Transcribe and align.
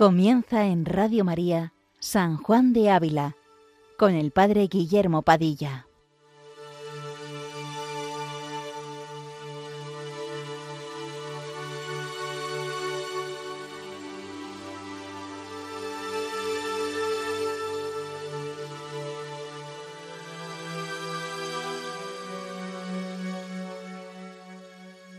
Comienza 0.00 0.64
en 0.64 0.86
Radio 0.86 1.26
María 1.26 1.74
San 1.98 2.38
Juan 2.38 2.72
de 2.72 2.90
Ávila 2.90 3.36
con 3.98 4.14
el 4.14 4.30
Padre 4.30 4.66
Guillermo 4.66 5.20
Padilla. 5.20 5.88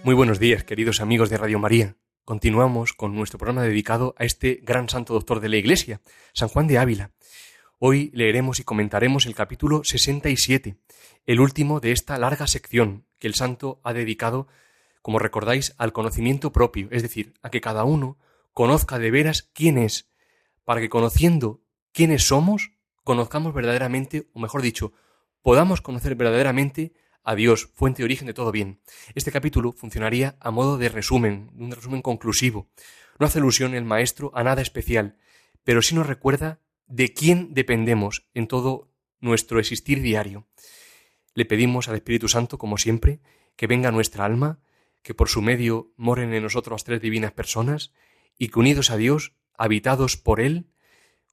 Muy 0.03 0.15
buenos 0.15 0.39
días, 0.39 0.63
queridos 0.63 1.01
amigos 1.01 1.29
de 1.29 1.37
Radio 1.37 1.59
María. 1.59 1.97
Continuamos 2.23 2.93
con 2.93 3.15
nuestro 3.15 3.39
programa 3.39 3.63
dedicado 3.63 4.13
a 4.15 4.25
este 4.25 4.59
gran 4.61 4.87
santo 4.89 5.13
doctor 5.13 5.39
de 5.39 5.49
la 5.49 5.57
Iglesia, 5.57 6.01
San 6.33 6.49
Juan 6.49 6.67
de 6.67 6.77
Ávila. 6.77 7.11
Hoy 7.79 8.11
leeremos 8.13 8.59
y 8.59 8.63
comentaremos 8.63 9.25
el 9.25 9.33
capítulo 9.33 9.83
67, 9.83 10.77
el 11.25 11.39
último 11.39 11.79
de 11.79 11.91
esta 11.91 12.19
larga 12.19 12.45
sección 12.45 13.07
que 13.17 13.25
el 13.25 13.33
santo 13.33 13.81
ha 13.83 13.93
dedicado, 13.93 14.47
como 15.01 15.17
recordáis, 15.17 15.73
al 15.79 15.93
conocimiento 15.93 16.51
propio, 16.51 16.89
es 16.91 17.01
decir, 17.01 17.33
a 17.41 17.49
que 17.49 17.59
cada 17.59 17.85
uno 17.85 18.19
conozca 18.53 18.99
de 18.99 19.09
veras 19.09 19.49
quién 19.53 19.79
es, 19.79 20.11
para 20.63 20.79
que 20.79 20.89
conociendo 20.89 21.63
quiénes 21.91 22.27
somos, 22.27 22.71
conozcamos 23.03 23.55
verdaderamente, 23.55 24.29
o 24.33 24.39
mejor 24.39 24.61
dicho, 24.61 24.93
podamos 25.41 25.81
conocer 25.81 26.13
verdaderamente 26.13 26.93
a 27.23 27.35
Dios, 27.35 27.69
fuente 27.73 28.01
y 28.01 28.05
origen 28.05 28.27
de 28.27 28.33
todo 28.33 28.51
bien. 28.51 28.79
Este 29.15 29.31
capítulo 29.31 29.73
funcionaría 29.73 30.37
a 30.39 30.51
modo 30.51 30.77
de 30.77 30.89
resumen, 30.89 31.51
un 31.57 31.71
resumen 31.71 32.01
conclusivo. 32.01 32.69
No 33.19 33.25
hace 33.25 33.39
alusión 33.39 33.75
el 33.75 33.85
maestro 33.85 34.31
a 34.33 34.43
nada 34.43 34.61
especial, 34.61 35.17
pero 35.63 35.81
sí 35.81 35.95
nos 35.95 36.07
recuerda 36.07 36.59
de 36.87 37.13
quién 37.13 37.53
dependemos 37.53 38.27
en 38.33 38.47
todo 38.47 38.91
nuestro 39.19 39.59
existir 39.59 40.01
diario. 40.01 40.47
Le 41.33 41.45
pedimos 41.45 41.87
al 41.87 41.95
Espíritu 41.95 42.27
Santo, 42.27 42.57
como 42.57 42.77
siempre, 42.77 43.21
que 43.55 43.67
venga 43.67 43.89
a 43.89 43.91
nuestra 43.93 44.25
alma, 44.25 44.59
que 45.03 45.13
por 45.13 45.29
su 45.29 45.41
medio 45.41 45.93
moren 45.95 46.33
en 46.33 46.43
nosotros 46.43 46.73
las 46.73 46.83
tres 46.83 47.01
divinas 47.01 47.31
personas, 47.31 47.93
y 48.37 48.49
que 48.49 48.59
unidos 48.59 48.89
a 48.89 48.97
Dios, 48.97 49.33
habitados 49.57 50.17
por 50.17 50.41
Él, 50.41 50.67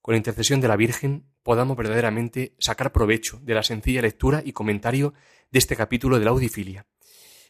con 0.00 0.12
la 0.12 0.18
intercesión 0.18 0.60
de 0.60 0.68
la 0.68 0.76
Virgen, 0.76 1.26
podamos 1.42 1.76
verdaderamente 1.76 2.54
sacar 2.58 2.92
provecho 2.92 3.40
de 3.42 3.54
la 3.54 3.62
sencilla 3.62 4.02
lectura 4.02 4.42
y 4.44 4.52
comentario 4.52 5.14
de 5.50 5.58
este 5.58 5.76
capítulo 5.76 6.18
de 6.18 6.24
la 6.24 6.30
audifilia. 6.30 6.86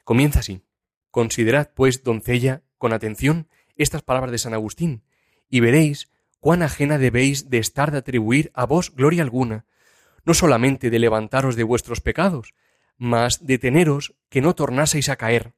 Comienza 0.05 0.41
así. 0.41 0.63
Considerad, 1.11 1.71
pues, 1.75 2.03
doncella, 2.03 2.63
con 2.79 2.93
atención 2.93 3.49
estas 3.77 4.03
palabras 4.03 4.33
de 4.33 4.39
San 4.39 4.55
Agustín, 4.55 5.05
y 5.49 5.61
veréis 5.61 6.11
cuán 6.41 6.63
ajena 6.63 6.99
debéis 6.99 7.51
de 7.51 7.59
estar 7.59 7.91
de 7.91 7.99
atribuir 7.99 8.51
a 8.55 8.67
vos 8.67 8.95
gloria 8.95 9.23
alguna, 9.23 9.67
no 10.25 10.35
solamente 10.35 10.91
de 10.91 10.99
levantaros 10.99 11.57
de 11.57 11.65
vuestros 11.65 12.01
pecados, 12.01 12.55
mas 12.97 13.47
de 13.47 13.59
teneros 13.59 14.15
que 14.29 14.41
no 14.41 14.55
tornaseis 14.55 15.09
a 15.09 15.17
caer, 15.17 15.55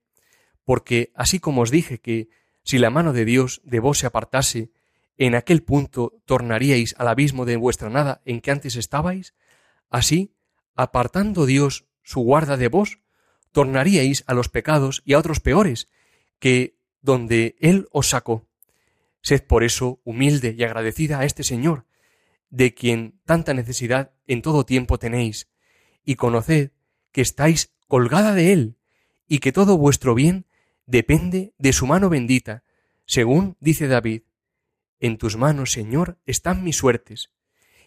porque 0.64 1.10
así 1.14 1.40
como 1.40 1.62
os 1.62 1.70
dije 1.70 1.98
que 1.98 2.28
si 2.62 2.78
la 2.78 2.90
mano 2.90 3.12
de 3.12 3.24
Dios 3.24 3.60
de 3.64 3.80
vos 3.80 3.98
se 3.98 4.06
apartase, 4.06 4.70
en 5.20 5.34
aquel 5.34 5.62
punto 5.62 6.14
tornaríais 6.24 6.94
al 6.96 7.06
abismo 7.06 7.44
de 7.44 7.58
vuestra 7.58 7.90
nada 7.90 8.22
en 8.24 8.40
que 8.40 8.50
antes 8.50 8.74
estabais, 8.76 9.34
así, 9.90 10.34
apartando 10.74 11.44
Dios 11.44 11.84
su 12.02 12.20
guarda 12.22 12.56
de 12.56 12.68
vos, 12.68 13.00
tornaríais 13.52 14.24
a 14.26 14.32
los 14.32 14.48
pecados 14.48 15.02
y 15.04 15.12
a 15.12 15.18
otros 15.18 15.40
peores, 15.40 15.88
que 16.38 16.78
donde 17.02 17.54
Él 17.60 17.86
os 17.92 18.08
sacó. 18.08 18.48
Sed 19.20 19.42
por 19.42 19.62
eso 19.62 20.00
humilde 20.04 20.54
y 20.56 20.64
agradecida 20.64 21.20
a 21.20 21.26
este 21.26 21.44
Señor, 21.44 21.84
de 22.48 22.72
quien 22.72 23.20
tanta 23.26 23.52
necesidad 23.52 24.12
en 24.26 24.40
todo 24.40 24.64
tiempo 24.64 24.98
tenéis, 24.98 25.50
y 26.02 26.14
conoced 26.14 26.70
que 27.12 27.20
estáis 27.20 27.74
colgada 27.88 28.32
de 28.34 28.54
Él, 28.54 28.76
y 29.28 29.40
que 29.40 29.52
todo 29.52 29.76
vuestro 29.76 30.14
bien 30.14 30.46
depende 30.86 31.52
de 31.58 31.74
su 31.74 31.86
mano 31.86 32.08
bendita, 32.08 32.64
según 33.04 33.58
dice 33.60 33.86
David, 33.86 34.22
En 35.00 35.16
tus 35.16 35.36
manos, 35.36 35.72
Señor, 35.72 36.18
están 36.26 36.62
mis 36.62 36.76
suertes, 36.76 37.32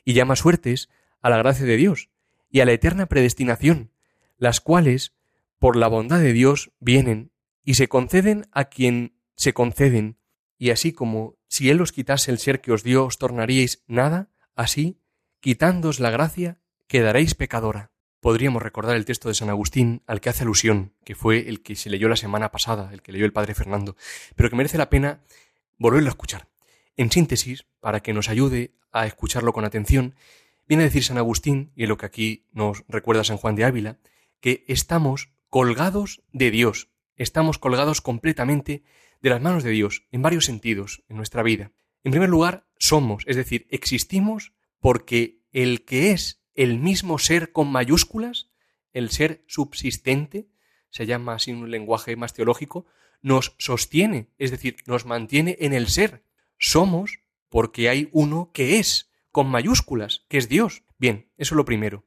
y 0.03 0.13
llama 0.13 0.35
suertes 0.35 0.89
a 1.21 1.29
la 1.29 1.37
gracia 1.37 1.65
de 1.65 1.77
Dios 1.77 2.09
y 2.49 2.59
a 2.59 2.65
la 2.65 2.73
eterna 2.73 3.05
predestinación, 3.05 3.91
las 4.37 4.59
cuales, 4.59 5.13
por 5.59 5.75
la 5.75 5.87
bondad 5.87 6.19
de 6.19 6.33
Dios, 6.33 6.71
vienen 6.79 7.31
y 7.63 7.75
se 7.75 7.87
conceden 7.87 8.47
a 8.51 8.65
quien 8.65 9.15
se 9.35 9.53
conceden, 9.53 10.17
y 10.57 10.71
así 10.71 10.91
como 10.91 11.37
si 11.47 11.69
Él 11.69 11.81
os 11.81 11.91
quitase 11.91 12.31
el 12.31 12.39
ser 12.39 12.61
que 12.61 12.71
os 12.71 12.83
dio, 12.83 13.05
os 13.05 13.17
tornaríais 13.17 13.83
nada, 13.87 14.29
así, 14.55 14.99
quitándoos 15.39 15.99
la 15.99 16.09
gracia, 16.09 16.59
quedaréis 16.87 17.35
pecadora. 17.35 17.91
Podríamos 18.19 18.61
recordar 18.61 18.95
el 18.95 19.05
texto 19.05 19.27
de 19.27 19.35
San 19.35 19.49
Agustín 19.49 20.01
al 20.07 20.21
que 20.21 20.29
hace 20.29 20.43
alusión, 20.43 20.93
que 21.03 21.15
fue 21.15 21.49
el 21.49 21.61
que 21.61 21.75
se 21.75 21.89
leyó 21.89 22.07
la 22.07 22.15
semana 22.15 22.51
pasada, 22.51 22.89
el 22.93 23.01
que 23.01 23.11
leyó 23.11 23.25
el 23.25 23.33
padre 23.33 23.53
Fernando, 23.53 23.95
pero 24.35 24.49
que 24.49 24.55
merece 24.55 24.77
la 24.77 24.89
pena 24.89 25.21
volverlo 25.77 26.07
a 26.07 26.11
escuchar. 26.11 26.52
En 26.95 27.11
síntesis, 27.11 27.65
para 27.79 28.01
que 28.01 28.13
nos 28.13 28.29
ayude 28.29 28.75
a 28.91 29.05
escucharlo 29.07 29.53
con 29.53 29.65
atención, 29.65 30.15
viene 30.67 30.83
a 30.83 30.87
decir 30.87 31.03
San 31.03 31.17
Agustín, 31.17 31.71
y 31.75 31.83
en 31.83 31.89
lo 31.89 31.97
que 31.97 32.05
aquí 32.05 32.45
nos 32.51 32.83
recuerda 32.87 33.23
San 33.23 33.37
Juan 33.37 33.55
de 33.55 33.65
Ávila, 33.65 33.99
que 34.39 34.63
estamos 34.67 35.29
colgados 35.49 36.21
de 36.31 36.51
Dios, 36.51 36.89
estamos 37.15 37.57
colgados 37.57 38.01
completamente 38.01 38.83
de 39.21 39.29
las 39.29 39.41
manos 39.41 39.63
de 39.63 39.71
Dios, 39.71 40.05
en 40.11 40.21
varios 40.21 40.45
sentidos, 40.45 41.03
en 41.09 41.17
nuestra 41.17 41.43
vida. 41.43 41.71
En 42.03 42.11
primer 42.11 42.29
lugar, 42.29 42.67
somos, 42.77 43.23
es 43.27 43.37
decir, 43.37 43.67
existimos 43.69 44.51
porque 44.79 45.39
el 45.51 45.85
que 45.85 46.11
es 46.11 46.43
el 46.55 46.77
mismo 46.77 47.17
ser 47.17 47.51
con 47.51 47.71
mayúsculas, 47.71 48.51
el 48.91 49.09
ser 49.09 49.43
subsistente, 49.47 50.49
se 50.89 51.05
llama 51.05 51.35
así 51.35 51.51
un 51.51 51.71
lenguaje 51.71 52.15
más 52.15 52.33
teológico, 52.33 52.85
nos 53.21 53.55
sostiene, 53.57 54.27
es 54.37 54.51
decir, 54.51 54.75
nos 54.85 55.05
mantiene 55.05 55.57
en 55.61 55.73
el 55.73 55.87
ser. 55.87 56.23
Somos 56.65 57.19
porque 57.49 57.89
hay 57.89 58.07
uno 58.13 58.51
que 58.53 58.79
es, 58.79 59.11
con 59.31 59.47
mayúsculas, 59.47 60.23
que 60.29 60.37
es 60.37 60.47
Dios. 60.47 60.83
Bien, 60.97 61.29
eso 61.35 61.55
es 61.55 61.57
lo 61.57 61.65
primero. 61.65 62.05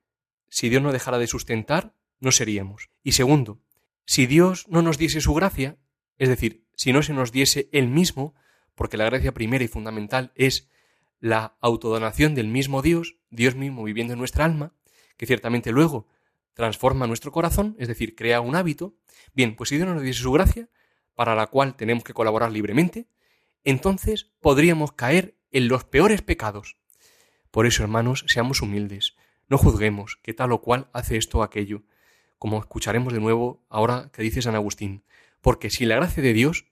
Si 0.48 0.70
Dios 0.70 0.82
no 0.82 0.92
dejara 0.92 1.18
de 1.18 1.26
sustentar, 1.26 1.94
no 2.20 2.32
seríamos. 2.32 2.88
Y 3.02 3.12
segundo, 3.12 3.60
si 4.06 4.24
Dios 4.24 4.66
no 4.70 4.80
nos 4.80 4.96
diese 4.96 5.20
su 5.20 5.34
gracia, 5.34 5.76
es 6.16 6.30
decir, 6.30 6.64
si 6.74 6.94
no 6.94 7.02
se 7.02 7.12
nos 7.12 7.32
diese 7.32 7.68
Él 7.70 7.88
mismo, 7.88 8.34
porque 8.74 8.96
la 8.96 9.04
gracia 9.04 9.34
primera 9.34 9.62
y 9.62 9.68
fundamental 9.68 10.32
es 10.36 10.70
la 11.20 11.58
autodonación 11.60 12.34
del 12.34 12.48
mismo 12.48 12.80
Dios, 12.80 13.18
Dios 13.28 13.56
mismo 13.56 13.84
viviendo 13.84 14.14
en 14.14 14.18
nuestra 14.18 14.46
alma, 14.46 14.72
que 15.18 15.26
ciertamente 15.26 15.70
luego 15.70 16.08
transforma 16.54 17.06
nuestro 17.06 17.30
corazón, 17.30 17.76
es 17.78 17.88
decir, 17.88 18.16
crea 18.16 18.40
un 18.40 18.56
hábito, 18.56 18.96
bien, 19.34 19.54
pues 19.54 19.68
si 19.68 19.76
Dios 19.76 19.86
no 19.86 19.94
nos 19.96 20.02
diese 20.02 20.22
su 20.22 20.32
gracia, 20.32 20.70
para 21.14 21.34
la 21.34 21.46
cual 21.48 21.76
tenemos 21.76 22.04
que 22.04 22.14
colaborar 22.14 22.50
libremente, 22.50 23.06
entonces 23.66 24.32
podríamos 24.40 24.92
caer 24.92 25.36
en 25.50 25.68
los 25.68 25.84
peores 25.84 26.22
pecados. 26.22 26.76
Por 27.50 27.66
eso, 27.66 27.82
hermanos, 27.82 28.24
seamos 28.28 28.62
humildes, 28.62 29.16
no 29.48 29.58
juzguemos 29.58 30.18
que 30.22 30.32
tal 30.32 30.52
o 30.52 30.62
cual 30.62 30.88
hace 30.92 31.16
esto 31.16 31.38
o 31.38 31.42
aquello, 31.42 31.82
como 32.38 32.58
escucharemos 32.58 33.12
de 33.12 33.20
nuevo 33.20 33.64
ahora 33.68 34.10
que 34.12 34.22
dice 34.22 34.40
San 34.40 34.54
Agustín, 34.54 35.04
porque 35.40 35.70
sin 35.70 35.88
la 35.88 35.96
gracia 35.96 36.22
de 36.22 36.32
Dios 36.32 36.66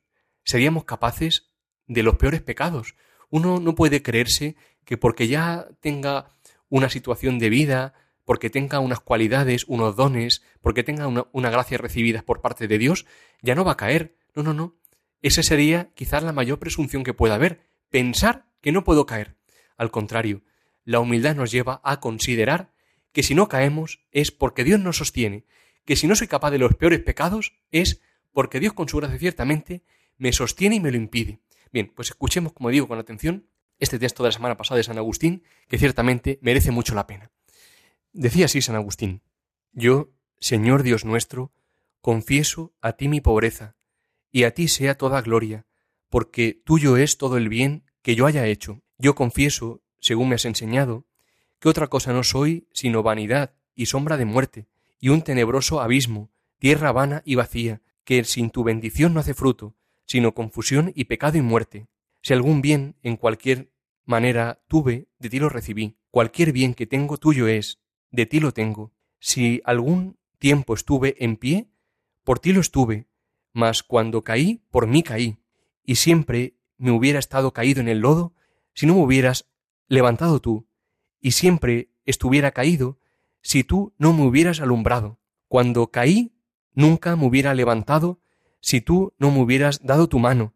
seríamos 0.44 0.84
capaces 0.84 1.50
de 1.86 2.02
los 2.02 2.16
peores 2.16 2.42
pecados. 2.42 2.94
Uno 3.28 3.60
no 3.60 3.74
puede 3.74 4.02
creerse 4.02 4.56
que 4.84 4.96
porque 4.96 5.28
ya 5.28 5.68
tenga 5.80 6.30
una 6.68 6.88
situación 6.90 7.38
de 7.38 7.50
vida, 7.50 7.94
porque 8.24 8.50
tenga 8.50 8.78
unas 8.78 9.00
cualidades, 9.00 9.64
unos 9.66 9.96
dones, 9.96 10.42
porque 10.60 10.82
tenga 10.82 11.06
una, 11.06 11.50
gracia 11.50 11.78
recibida 11.78 12.22
por 12.22 12.40
parte 12.40 12.68
de 12.68 12.78
Dios, 12.78 13.06
ya 13.42 13.54
no 13.54 13.64
va 13.64 13.72
a 13.72 13.76
caer. 13.76 14.16
No, 14.34 14.42
no, 14.42 14.54
no. 14.54 14.76
Esa 15.24 15.42
sería 15.42 15.90
quizás 15.94 16.22
la 16.22 16.34
mayor 16.34 16.58
presunción 16.58 17.02
que 17.02 17.14
pueda 17.14 17.36
haber, 17.36 17.62
pensar 17.88 18.44
que 18.60 18.72
no 18.72 18.84
puedo 18.84 19.06
caer. 19.06 19.38
Al 19.78 19.90
contrario, 19.90 20.42
la 20.84 21.00
humildad 21.00 21.34
nos 21.34 21.50
lleva 21.50 21.80
a 21.82 21.98
considerar 21.98 22.74
que 23.10 23.22
si 23.22 23.34
no 23.34 23.48
caemos 23.48 24.04
es 24.12 24.30
porque 24.30 24.64
Dios 24.64 24.80
nos 24.80 24.98
sostiene, 24.98 25.46
que 25.86 25.96
si 25.96 26.06
no 26.06 26.14
soy 26.14 26.26
capaz 26.26 26.50
de 26.50 26.58
los 26.58 26.74
peores 26.74 27.00
pecados 27.00 27.54
es 27.70 28.02
porque 28.32 28.60
Dios 28.60 28.74
con 28.74 28.86
su 28.86 28.98
gracia 28.98 29.18
ciertamente 29.18 29.82
me 30.18 30.30
sostiene 30.34 30.76
y 30.76 30.80
me 30.80 30.90
lo 30.90 30.98
impide. 30.98 31.40
Bien, 31.72 31.90
pues 31.96 32.10
escuchemos, 32.10 32.52
como 32.52 32.68
digo, 32.68 32.86
con 32.86 32.98
atención 32.98 33.46
este 33.78 33.98
texto 33.98 34.24
de 34.24 34.28
la 34.28 34.32
semana 34.32 34.58
pasada 34.58 34.76
de 34.76 34.84
San 34.84 34.98
Agustín, 34.98 35.42
que 35.68 35.78
ciertamente 35.78 36.38
merece 36.42 36.70
mucho 36.70 36.94
la 36.94 37.06
pena. 37.06 37.30
Decía 38.12 38.44
así 38.44 38.60
San 38.60 38.76
Agustín, 38.76 39.22
Yo, 39.72 40.10
Señor 40.38 40.82
Dios 40.82 41.06
nuestro, 41.06 41.50
confieso 42.02 42.74
a 42.82 42.92
ti 42.92 43.08
mi 43.08 43.22
pobreza, 43.22 43.73
y 44.34 44.42
a 44.42 44.50
ti 44.52 44.66
sea 44.66 44.98
toda 44.98 45.22
gloria, 45.22 45.64
porque 46.10 46.60
tuyo 46.64 46.96
es 46.96 47.18
todo 47.18 47.36
el 47.36 47.48
bien 47.48 47.84
que 48.02 48.16
yo 48.16 48.26
haya 48.26 48.48
hecho. 48.48 48.82
Yo 48.98 49.14
confieso, 49.14 49.84
según 50.00 50.28
me 50.28 50.34
has 50.34 50.44
enseñado, 50.44 51.06
que 51.60 51.68
otra 51.68 51.86
cosa 51.86 52.12
no 52.12 52.24
soy 52.24 52.66
sino 52.72 53.04
vanidad 53.04 53.54
y 53.76 53.86
sombra 53.86 54.16
de 54.16 54.24
muerte, 54.24 54.66
y 54.98 55.10
un 55.10 55.22
tenebroso 55.22 55.80
abismo, 55.80 56.32
tierra 56.58 56.90
vana 56.90 57.22
y 57.24 57.36
vacía, 57.36 57.80
que 58.02 58.24
sin 58.24 58.50
tu 58.50 58.64
bendición 58.64 59.14
no 59.14 59.20
hace 59.20 59.34
fruto, 59.34 59.76
sino 60.04 60.34
confusión 60.34 60.90
y 60.96 61.04
pecado 61.04 61.38
y 61.38 61.40
muerte. 61.40 61.86
Si 62.20 62.32
algún 62.32 62.60
bien 62.60 62.96
en 63.02 63.16
cualquier 63.16 63.70
manera 64.04 64.64
tuve, 64.66 65.06
de 65.20 65.30
ti 65.30 65.38
lo 65.38 65.48
recibí. 65.48 65.96
Cualquier 66.10 66.50
bien 66.50 66.74
que 66.74 66.88
tengo 66.88 67.18
tuyo 67.18 67.46
es, 67.46 67.78
de 68.10 68.26
ti 68.26 68.40
lo 68.40 68.50
tengo. 68.50 68.92
Si 69.20 69.62
algún 69.64 70.18
tiempo 70.40 70.74
estuve 70.74 71.14
en 71.22 71.36
pie, 71.36 71.68
por 72.24 72.40
ti 72.40 72.52
lo 72.52 72.60
estuve, 72.60 73.06
mas 73.54 73.82
cuando 73.82 74.22
caí, 74.22 74.60
por 74.70 74.86
mí 74.86 75.02
caí. 75.02 75.38
Y 75.82 75.94
siempre 75.94 76.56
me 76.76 76.90
hubiera 76.90 77.18
estado 77.18 77.52
caído 77.52 77.80
en 77.80 77.88
el 77.88 78.00
lodo 78.00 78.34
si 78.74 78.84
no 78.84 78.94
me 78.94 79.00
hubieras 79.00 79.48
levantado 79.88 80.40
tú, 80.40 80.66
y 81.20 81.30
siempre 81.30 81.90
estuviera 82.04 82.50
caído 82.50 82.98
si 83.40 83.64
tú 83.64 83.94
no 83.96 84.12
me 84.12 84.26
hubieras 84.26 84.60
alumbrado. 84.60 85.20
Cuando 85.48 85.90
caí, 85.90 86.34
nunca 86.74 87.16
me 87.16 87.26
hubiera 87.26 87.54
levantado 87.54 88.20
si 88.60 88.80
tú 88.80 89.14
no 89.18 89.30
me 89.30 89.40
hubieras 89.40 89.80
dado 89.84 90.08
tu 90.08 90.18
mano, 90.18 90.54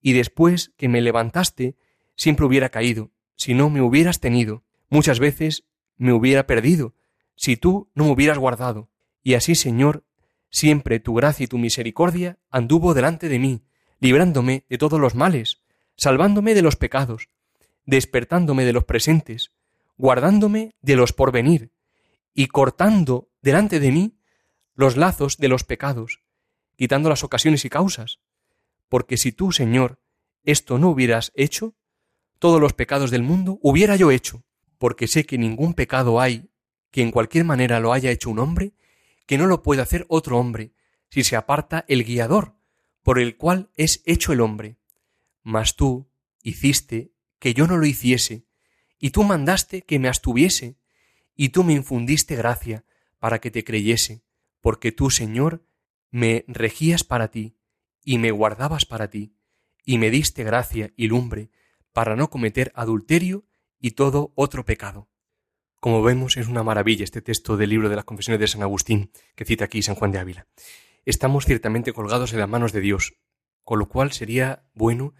y 0.00 0.12
después 0.12 0.72
que 0.76 0.88
me 0.88 1.00
levantaste, 1.00 1.76
siempre 2.14 2.46
hubiera 2.46 2.68
caído, 2.68 3.10
si 3.34 3.54
no 3.54 3.70
me 3.70 3.82
hubieras 3.82 4.20
tenido. 4.20 4.62
Muchas 4.88 5.18
veces 5.18 5.64
me 5.96 6.12
hubiera 6.12 6.46
perdido, 6.46 6.94
si 7.34 7.56
tú 7.56 7.90
no 7.94 8.04
me 8.04 8.12
hubieras 8.12 8.38
guardado. 8.38 8.88
Y 9.22 9.34
así, 9.34 9.54
Señor, 9.56 10.04
siempre 10.50 11.00
tu 11.00 11.14
gracia 11.14 11.44
y 11.44 11.46
tu 11.46 11.58
misericordia 11.58 12.38
anduvo 12.50 12.94
delante 12.94 13.28
de 13.28 13.38
mí, 13.38 13.64
librándome 14.00 14.64
de 14.68 14.78
todos 14.78 15.00
los 15.00 15.14
males, 15.14 15.62
salvándome 15.96 16.54
de 16.54 16.62
los 16.62 16.76
pecados, 16.76 17.28
despertándome 17.84 18.64
de 18.64 18.72
los 18.72 18.84
presentes, 18.84 19.52
guardándome 19.96 20.74
de 20.80 20.96
los 20.96 21.12
porvenir, 21.12 21.72
y 22.34 22.48
cortando 22.48 23.30
delante 23.40 23.80
de 23.80 23.92
mí 23.92 24.18
los 24.74 24.96
lazos 24.96 25.38
de 25.38 25.48
los 25.48 25.64
pecados, 25.64 26.20
quitando 26.76 27.08
las 27.08 27.24
ocasiones 27.24 27.64
y 27.64 27.70
causas. 27.70 28.20
Porque 28.88 29.16
si 29.16 29.32
tú, 29.32 29.52
Señor, 29.52 30.00
esto 30.44 30.78
no 30.78 30.90
hubieras 30.90 31.32
hecho, 31.34 31.74
todos 32.38 32.60
los 32.60 32.74
pecados 32.74 33.10
del 33.10 33.22
mundo 33.22 33.58
hubiera 33.62 33.96
yo 33.96 34.10
hecho, 34.10 34.44
porque 34.78 35.08
sé 35.08 35.24
que 35.24 35.38
ningún 35.38 35.74
pecado 35.74 36.20
hay 36.20 36.50
que 36.90 37.02
en 37.02 37.10
cualquier 37.10 37.44
manera 37.44 37.80
lo 37.80 37.92
haya 37.92 38.10
hecho 38.10 38.30
un 38.30 38.38
hombre, 38.38 38.72
que 39.26 39.38
no 39.38 39.46
lo 39.46 39.62
pueda 39.62 39.82
hacer 39.82 40.06
otro 40.08 40.38
hombre, 40.38 40.72
si 41.10 41.24
se 41.24 41.36
aparta 41.36 41.84
el 41.88 42.04
guiador, 42.04 42.56
por 43.02 43.18
el 43.18 43.36
cual 43.36 43.70
es 43.76 44.02
hecho 44.06 44.32
el 44.32 44.40
hombre. 44.40 44.78
Mas 45.42 45.76
tú 45.76 46.10
hiciste 46.42 47.12
que 47.38 47.54
yo 47.54 47.66
no 47.66 47.76
lo 47.76 47.86
hiciese, 47.86 48.46
y 48.98 49.10
tú 49.10 49.24
mandaste 49.24 49.82
que 49.82 49.98
me 49.98 50.08
astuviese, 50.08 50.78
y 51.34 51.50
tú 51.50 51.64
me 51.64 51.74
infundiste 51.74 52.34
gracia 52.34 52.84
para 53.18 53.40
que 53.40 53.50
te 53.50 53.64
creyese, 53.64 54.24
porque 54.60 54.90
tú, 54.90 55.10
Señor, 55.10 55.66
me 56.10 56.44
regías 56.48 57.04
para 57.04 57.30
ti, 57.30 57.58
y 58.04 58.18
me 58.18 58.30
guardabas 58.30 58.86
para 58.86 59.10
ti, 59.10 59.36
y 59.84 59.98
me 59.98 60.10
diste 60.10 60.44
gracia 60.44 60.92
y 60.96 61.08
lumbre 61.08 61.50
para 61.92 62.16
no 62.16 62.30
cometer 62.30 62.72
adulterio 62.74 63.46
y 63.80 63.92
todo 63.92 64.32
otro 64.34 64.64
pecado. 64.64 65.08
Como 65.80 66.02
vemos, 66.02 66.36
es 66.36 66.48
una 66.48 66.62
maravilla 66.62 67.04
este 67.04 67.20
texto 67.20 67.56
del 67.56 67.70
libro 67.70 67.88
de 67.88 67.96
las 67.96 68.04
Confesiones 68.04 68.40
de 68.40 68.48
San 68.48 68.62
Agustín, 68.62 69.10
que 69.34 69.44
cita 69.44 69.66
aquí 69.66 69.82
San 69.82 69.94
Juan 69.94 70.10
de 70.10 70.18
Ávila. 70.18 70.46
Estamos 71.04 71.44
ciertamente 71.44 71.92
colgados 71.92 72.32
en 72.32 72.40
las 72.40 72.48
manos 72.48 72.72
de 72.72 72.80
Dios, 72.80 73.14
con 73.62 73.78
lo 73.78 73.86
cual 73.86 74.12
sería 74.12 74.64
bueno 74.74 75.14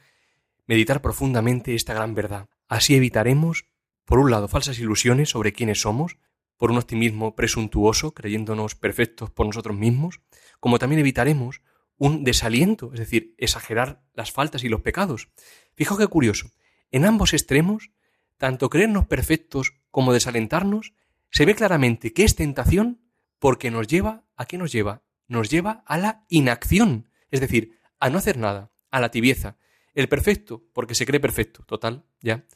meditar 0.67 1.03
profundamente 1.03 1.75
esta 1.75 1.95
gran 1.95 2.15
verdad. 2.15 2.49
Así 2.69 2.97
evitaremos, 2.97 3.67
por 4.05 4.19
un 4.19 4.31
lado, 4.31 4.49
falsas 4.49 4.79
ilusiones 4.79 5.31
sobre 5.31 5.53
quiénes 5.53 5.81
somos, 5.81 6.19
por 6.57 6.71
un 6.71 6.79
optimismo 6.79 7.37
presuntuoso, 7.37 8.15
creyéndonos 8.15 8.75
perfectos 8.75 9.31
por 9.31 9.47
nosotros 9.47 9.77
mismos, 9.77 10.21
como 10.59 10.79
también 10.79 11.01
evitaremos 11.01 11.61
un 11.99 12.25
desaliento, 12.25 12.93
es 12.95 13.01
decir, 13.01 13.35
exagerar 13.37 14.03
las 14.15 14.33
faltas 14.33 14.65
y 14.65 14.69
los 14.69 14.81
pecados. 14.81 15.29
Fijaos 15.75 16.01
qué 16.01 16.07
curioso. 16.07 16.51
En 16.91 17.05
ambos 17.05 17.35
extremos, 17.35 17.91
tanto 18.39 18.71
creernos 18.71 19.07
perfectos 19.07 19.73
como 19.91 20.13
desalentarnos, 20.13 20.95
se 21.31 21.45
ve 21.45 21.55
claramente 21.55 22.13
que 22.13 22.25
es 22.25 22.37
tentación 22.37 23.01
porque 23.39 23.71
nos 23.71 23.87
lleva 23.87 24.25
a 24.37 24.47
qué 24.47 24.59
nos 24.59 24.73
lleva? 24.73 25.03
Nos 25.29 25.51
lleva 25.51 25.83
a 25.87 25.99
la 25.99 26.25
inacción, 26.29 27.11
es 27.31 27.41
decir, 27.41 27.79
a 27.99 28.11
no 28.11 28.19
hacer 28.19 28.39
nada, 28.39 28.73
a 28.91 29.01
la 29.01 29.11
tibieza. 29.11 29.59
El 29.95 30.09
perfecto, 30.09 30.65
porque 30.73 30.95
se 30.95 31.07
cree 31.07 31.21
perfecto, 31.21 31.65
total, 31.65 32.05
ya. 32.21 32.47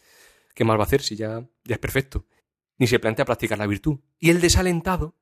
¿Qué 0.54 0.64
más 0.64 0.76
va 0.76 0.82
a 0.82 0.86
hacer 0.86 1.02
si 1.02 1.16
ya, 1.16 1.48
es 1.64 1.78
perfecto? 1.78 2.26
Ni 2.78 2.86
se 2.86 2.98
plantea 2.98 3.24
practicar 3.24 3.58
la 3.58 3.66
virtud. 3.66 4.00
Y 4.18 4.30
el 4.30 4.40
desalentado, 4.40 5.16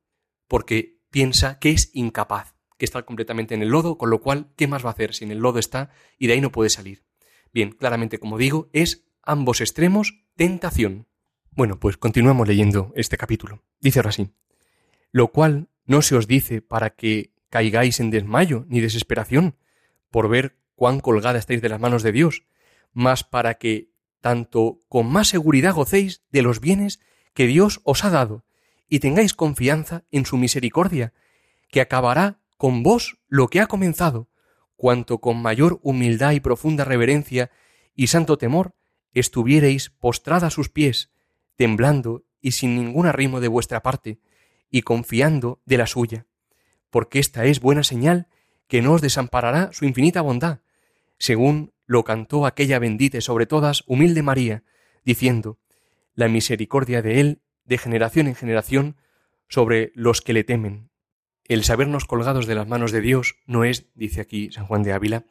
porque 0.47 0.99
piensa 1.09 1.59
que 1.59 1.71
es 1.71 1.91
incapaz, 1.93 2.55
que 2.77 2.85
está 2.85 3.03
completamente 3.03 3.55
en 3.55 3.61
el 3.61 3.69
lodo, 3.69 3.97
con 3.97 4.09
lo 4.09 4.21
cual, 4.21 4.51
¿qué 4.55 4.67
más 4.67 4.83
va 4.83 4.89
a 4.89 4.93
hacer 4.93 5.13
si 5.13 5.23
en 5.23 5.31
el 5.31 5.39
lodo 5.39 5.59
está 5.59 5.91
y 6.17 6.27
de 6.27 6.33
ahí 6.33 6.41
no 6.41 6.51
puede 6.51 6.69
salir? 6.69 7.05
Bien, 7.53 7.71
claramente, 7.71 8.19
como 8.19 8.37
digo, 8.37 8.69
es 8.73 9.08
ambos 9.29 9.61
extremos 9.61 10.23
tentación. 10.35 11.07
Bueno, 11.51 11.79
pues 11.79 11.97
continuamos 11.97 12.47
leyendo 12.47 12.91
este 12.95 13.15
capítulo. 13.15 13.61
Dice 13.79 13.99
ahora 13.99 14.09
así, 14.09 14.33
lo 15.11 15.27
cual 15.27 15.69
no 15.85 16.01
se 16.01 16.15
os 16.15 16.27
dice 16.27 16.63
para 16.63 16.89
que 16.89 17.31
caigáis 17.49 17.99
en 17.99 18.09
desmayo 18.09 18.65
ni 18.69 18.81
desesperación 18.81 19.55
por 20.09 20.29
ver 20.29 20.57
cuán 20.75 20.99
colgada 20.99 21.37
estáis 21.37 21.61
de 21.61 21.69
las 21.69 21.79
manos 21.79 22.01
de 22.01 22.11
Dios, 22.11 22.43
mas 22.91 23.23
para 23.23 23.59
que 23.59 23.91
tanto 24.19 24.81
con 24.89 25.07
más 25.07 25.27
seguridad 25.27 25.75
gocéis 25.75 26.23
de 26.31 26.41
los 26.41 26.59
bienes 26.59 26.99
que 27.35 27.45
Dios 27.45 27.81
os 27.83 28.03
ha 28.03 28.09
dado 28.09 28.45
y 28.87 28.99
tengáis 28.99 29.35
confianza 29.35 30.05
en 30.09 30.25
su 30.25 30.37
misericordia, 30.37 31.13
que 31.69 31.81
acabará 31.81 32.39
con 32.57 32.81
vos 32.81 33.19
lo 33.27 33.47
que 33.49 33.61
ha 33.61 33.67
comenzado, 33.67 34.27
cuanto 34.75 35.19
con 35.19 35.39
mayor 35.39 35.79
humildad 35.83 36.31
y 36.31 36.39
profunda 36.39 36.83
reverencia 36.83 37.51
y 37.93 38.07
santo 38.07 38.39
temor 38.39 38.73
estuviereis 39.13 39.89
postrada 39.89 40.47
a 40.47 40.51
sus 40.51 40.69
pies, 40.69 41.11
temblando 41.55 42.23
y 42.41 42.51
sin 42.51 42.75
ningún 42.75 43.05
arrimo 43.05 43.39
de 43.41 43.47
vuestra 43.47 43.81
parte, 43.81 44.19
y 44.69 44.81
confiando 44.83 45.61
de 45.65 45.77
la 45.77 45.87
suya, 45.87 46.27
porque 46.89 47.19
esta 47.19 47.45
es 47.45 47.59
buena 47.59 47.83
señal 47.83 48.27
que 48.67 48.81
no 48.81 48.93
os 48.93 49.01
desamparará 49.01 49.71
su 49.73 49.85
infinita 49.85 50.21
bondad, 50.21 50.61
según 51.17 51.73
lo 51.85 52.03
cantó 52.03 52.45
aquella 52.45 52.79
bendita 52.79 53.17
y 53.17 53.21
sobre 53.21 53.47
todas 53.47 53.83
humilde 53.87 54.21
María, 54.21 54.63
diciendo, 55.03 55.57
la 56.13 56.27
misericordia 56.27 57.01
de 57.01 57.19
Él 57.19 57.41
de 57.65 57.77
generación 57.77 58.27
en 58.27 58.35
generación 58.35 58.95
sobre 59.47 59.91
los 59.95 60.21
que 60.21 60.33
le 60.33 60.43
temen. 60.43 60.89
El 61.45 61.63
sabernos 61.63 62.05
colgados 62.05 62.45
de 62.45 62.55
las 62.55 62.67
manos 62.67 62.91
de 62.91 63.01
Dios 63.01 63.37
no 63.47 63.63
es, 63.63 63.87
dice 63.95 64.21
aquí 64.21 64.51
San 64.51 64.67
Juan 64.67 64.83
de 64.83 64.93
Ávila, 64.93 65.25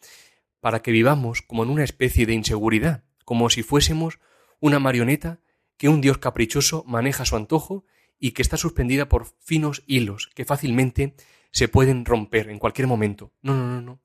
para 0.61 0.83
que 0.83 0.91
vivamos 0.91 1.43
como 1.43 1.63
en 1.63 1.71
una 1.71 1.85
especie 1.85 2.27
de 2.27 2.35
inseguridad, 2.35 3.05
como 3.29 3.51
si 3.51 3.63
fuésemos 3.63 4.21
una 4.59 4.79
marioneta 4.79 5.43
que 5.77 5.91
un 5.91 6.01
Dios 6.01 6.17
caprichoso 6.17 6.83
maneja 6.87 7.25
a 7.25 7.27
su 7.27 7.37
antojo 7.37 7.85
y 8.19 8.31
que 8.31 8.41
está 8.41 8.57
suspendida 8.57 9.11
por 9.11 9.27
finos 9.39 9.83
hilos 9.87 10.31
que 10.35 10.47
fácilmente 10.47 11.15
se 11.51 11.69
pueden 11.69 12.07
romper 12.07 12.49
en 12.49 12.59
cualquier 12.59 12.89
momento. 12.89 13.35
No, 13.43 13.55
no, 13.55 13.67
no, 13.67 13.83
no. 13.83 14.01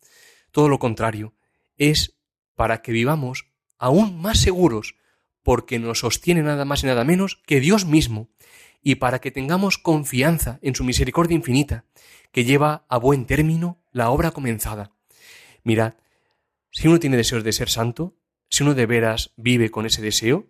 Todo 0.51 0.68
lo 0.68 0.77
contrario. 0.77 1.36
Es 1.77 2.18
para 2.56 2.82
que 2.82 2.92
vivamos 2.92 3.48
aún 3.77 4.22
más 4.22 4.42
seguros, 4.42 4.96
porque 5.42 5.80
nos 5.80 6.00
sostiene 6.00 6.44
nada 6.44 6.65
más 6.65 6.84
y 6.84 6.88
nada 6.88 7.06
menos 7.06 7.42
que 7.46 7.62
Dios 7.62 7.86
mismo, 7.86 8.27
y 8.82 8.96
para 8.96 9.22
que 9.22 9.32
tengamos 9.32 9.77
confianza 9.77 10.60
en 10.62 10.75
su 10.75 10.84
misericordia 10.84 11.36
infinita, 11.36 11.86
que 12.34 12.44
lleva 12.44 12.86
a 12.89 12.98
buen 12.98 13.25
término 13.25 13.82
la 13.94 14.10
obra 14.10 14.32
comenzada. 14.32 14.92
Mirad, 15.63 15.94
si 16.72 16.89
uno 16.89 17.00
tiene 17.00 17.15
deseos 17.15 17.46
de 17.46 17.53
ser 17.53 17.70
santo, 17.70 18.18
si 18.53 18.62
uno 18.62 18.75
de 18.75 18.86
veras 18.86 19.33
vive 19.36 19.72
con 19.72 19.88
ese 19.88 20.03
deseo, 20.03 20.45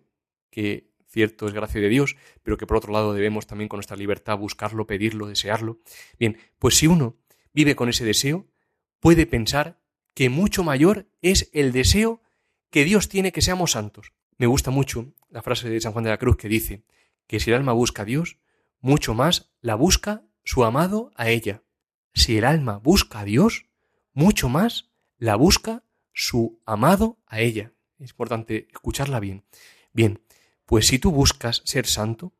que 0.50 0.92
cierto 1.08 1.46
es 1.46 1.54
gracia 1.54 1.80
de 1.80 1.88
Dios, 1.88 2.16
pero 2.42 2.58
que 2.58 2.66
por 2.66 2.76
otro 2.76 2.92
lado 2.92 3.14
debemos 3.14 3.46
también 3.46 3.66
con 3.66 3.78
nuestra 3.78 3.96
libertad 3.96 4.36
buscarlo, 4.36 4.86
pedirlo, 4.86 5.26
desearlo, 5.26 5.78
bien, 6.18 6.36
pues 6.58 6.76
si 6.76 6.86
uno 6.86 7.16
vive 7.54 7.74
con 7.74 7.88
ese 7.88 8.04
deseo, 8.04 8.46
puede 9.00 9.24
pensar 9.24 9.80
que 10.12 10.28
mucho 10.28 10.62
mayor 10.62 11.08
es 11.22 11.48
el 11.54 11.72
deseo 11.72 12.20
que 12.68 12.84
Dios 12.84 13.08
tiene 13.08 13.32
que 13.32 13.40
seamos 13.40 13.70
santos. 13.70 14.12
Me 14.36 14.44
gusta 14.44 14.70
mucho 14.70 15.14
la 15.30 15.40
frase 15.40 15.70
de 15.70 15.80
San 15.80 15.92
Juan 15.92 16.04
de 16.04 16.10
la 16.10 16.18
Cruz 16.18 16.36
que 16.36 16.50
dice 16.50 16.84
que 17.26 17.40
si 17.40 17.52
el 17.52 17.56
alma 17.56 17.72
busca 17.72 18.02
a 18.02 18.04
Dios, 18.04 18.36
mucho 18.80 19.14
más 19.14 19.50
la 19.62 19.76
busca 19.76 20.26
su 20.44 20.62
amado 20.66 21.10
a 21.16 21.30
ella. 21.30 21.62
Si 22.12 22.36
el 22.36 22.44
alma 22.44 22.76
busca 22.76 23.20
a 23.20 23.24
Dios, 23.24 23.64
mucho 24.12 24.50
más 24.50 24.90
la 25.16 25.36
busca 25.36 25.84
su 26.12 26.60
amado 26.66 27.18
a 27.26 27.40
ella. 27.40 27.72
Es 27.98 28.10
importante 28.10 28.68
escucharla 28.70 29.20
bien. 29.20 29.44
Bien, 29.92 30.20
pues 30.66 30.86
si 30.86 30.98
tú 30.98 31.12
buscas 31.12 31.62
ser 31.64 31.86
santo, 31.86 32.32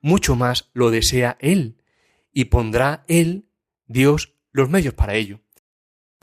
mucho 0.00 0.36
más 0.36 0.70
lo 0.72 0.90
desea 0.90 1.36
Él 1.40 1.82
y 2.32 2.46
pondrá 2.46 3.04
Él, 3.08 3.48
Dios, 3.86 4.34
los 4.52 4.68
medios 4.68 4.94
para 4.94 5.14
ello. 5.14 5.40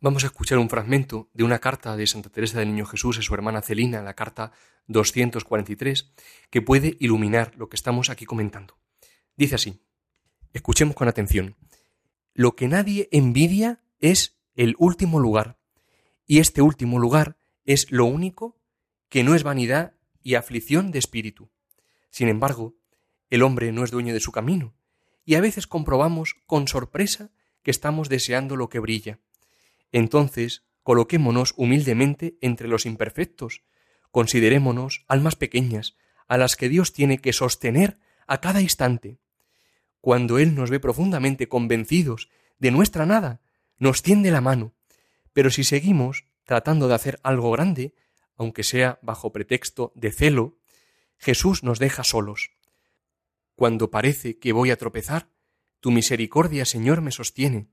Vamos 0.02 0.24
a 0.24 0.28
escuchar 0.28 0.58
un 0.58 0.70
fragmento 0.70 1.30
de 1.34 1.46
una 1.46 1.60
carta 1.60 1.96
de 1.96 2.08
Santa 2.08 2.30
Teresa 2.30 2.60
del 2.60 2.68
Niño 2.70 2.86
Jesús 2.86 3.18
a 3.18 3.22
su 3.22 3.34
hermana 3.34 3.62
Celina, 3.62 4.02
la 4.02 4.16
carta 4.16 4.52
243, 4.88 6.12
que 6.50 6.62
puede 6.62 6.98
iluminar 7.00 7.54
lo 7.56 7.70
que 7.70 7.78
estamos 7.78 8.10
aquí 8.10 8.26
comentando. 8.26 8.78
Dice 9.38 9.56
así, 9.56 9.82
escuchemos 10.52 10.96
con 10.96 11.08
atención, 11.08 11.56
lo 12.34 12.56
que 12.56 12.68
nadie 12.68 13.08
envidia 13.12 13.82
es 14.00 14.38
el 14.56 14.76
último 14.78 15.20
lugar, 15.20 15.58
y 16.28 16.40
este 16.40 16.62
último 16.62 17.00
lugar 17.00 17.38
es 17.64 17.90
lo 17.90 18.06
único 18.06 18.60
que 19.14 19.24
no 19.24 19.36
es 19.36 19.44
vanidad 19.44 19.94
y 20.24 20.34
aflicción 20.34 20.90
de 20.90 20.98
espíritu. 20.98 21.52
Sin 22.10 22.30
embargo, 22.30 22.74
el 23.30 23.44
hombre 23.44 23.72
no 23.72 23.84
es 23.84 23.92
dueño 23.92 24.12
de 24.12 24.20
su 24.20 24.32
camino, 24.32 24.74
y 25.24 25.36
a 25.36 25.40
veces 25.40 25.68
comprobamos 25.68 26.38
con 26.48 26.68
sorpresa 26.68 27.30
que 27.62 27.70
estamos 27.70 28.10
deseando 28.10 28.56
lo 28.56 28.70
que 28.70 28.80
brilla. 28.80 29.20
Entonces, 29.92 30.66
coloquémonos 30.82 31.54
humildemente 31.58 32.40
entre 32.42 32.68
los 32.68 32.88
imperfectos, 32.88 33.62
considerémonos 34.10 35.06
almas 35.08 35.36
pequeñas, 35.36 35.96
a 36.28 36.40
las 36.40 36.56
que 36.56 36.68
Dios 36.68 36.92
tiene 36.92 37.20
que 37.20 37.34
sostener 37.34 38.00
a 38.26 38.42
cada 38.42 38.62
instante. 38.62 39.20
Cuando 40.02 40.40
Él 40.40 40.56
nos 40.56 40.72
ve 40.72 40.80
profundamente 40.80 41.48
convencidos 41.48 42.32
de 42.58 42.72
nuestra 42.72 43.06
nada, 43.06 43.42
nos 43.78 44.02
tiende 44.02 44.32
la 44.32 44.42
mano, 44.42 44.74
pero 45.34 45.52
si 45.52 45.64
seguimos 45.64 46.26
tratando 46.46 46.88
de 46.88 46.96
hacer 46.96 47.20
algo 47.22 47.52
grande, 47.52 47.94
aunque 48.38 48.64
sea 48.64 49.00
bajo 49.02 49.32
pretexto 49.32 49.92
de 49.96 50.12
celo, 50.12 50.60
Jesús 51.18 51.64
nos 51.64 51.80
deja 51.80 52.04
solos. 52.04 52.52
Cuando 53.56 53.92
parece 53.92 54.40
que 54.40 54.52
voy 54.52 54.72
a 54.72 54.78
tropezar, 54.78 55.30
tu 55.80 55.92
misericordia, 55.92 56.66
Señor, 56.66 57.02
me 57.02 57.12
sostiene. 57.12 57.68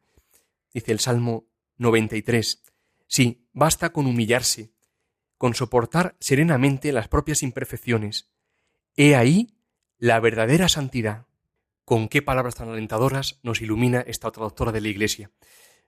Dice 0.73 0.93
el 0.93 1.01
Salmo 1.01 1.49
93. 1.79 2.63
Sí, 3.07 3.49
basta 3.53 3.93
con 3.93 4.07
humillarse, 4.07 4.73
con 5.39 5.55
soportar 5.55 6.17
serenamente 6.21 6.93
las 6.93 7.09
propias 7.09 7.43
imperfecciones. 7.43 8.31
He 8.97 9.17
ahí 9.17 9.57
la 9.99 10.21
verdadera 10.21 10.69
santidad. 10.69 11.27
Con 11.85 12.09
qué 12.09 12.23
palabras 12.23 12.55
tan 12.55 12.69
alentadoras 12.69 13.41
nos 13.43 13.63
ilumina 13.63 14.01
esta 14.01 14.29
otra 14.29 14.45
doctora 14.45 14.73
de 14.73 14.81
la 14.81 14.89
Iglesia. 14.89 15.31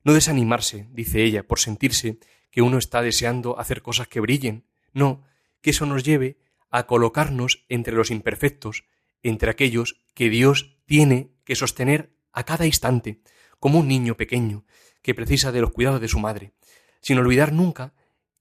No 0.05 0.15
desanimarse, 0.15 0.89
dice 0.91 1.23
ella, 1.23 1.43
por 1.43 1.61
sentirse 1.61 2.19
que 2.53 2.63
uno 2.63 2.79
está 2.79 3.03
deseando 3.03 3.59
hacer 3.59 3.83
cosas 3.83 4.07
que 4.07 4.21
brillen. 4.21 4.65
No, 4.93 5.25
que 5.61 5.71
eso 5.71 5.87
nos 5.87 6.05
lleve 6.05 6.39
a 6.71 6.87
colocarnos 6.87 7.65
entre 7.69 7.95
los 7.95 8.13
imperfectos, 8.13 8.85
entre 9.23 9.51
aquellos 9.51 10.05
que 10.15 10.29
Dios 10.29 10.77
tiene 10.85 11.33
que 11.45 11.57
sostener 11.57 12.15
a 12.33 12.45
cada 12.45 12.67
instante, 12.67 13.23
como 13.59 13.81
un 13.81 13.89
niño 13.89 14.17
pequeño 14.17 14.65
que 15.01 15.15
precisa 15.15 15.51
de 15.51 15.61
los 15.61 15.73
cuidados 15.73 16.01
de 16.01 16.09
su 16.09 16.21
madre, 16.21 16.53
sin 17.01 17.19
olvidar 17.19 17.53
nunca 17.53 17.95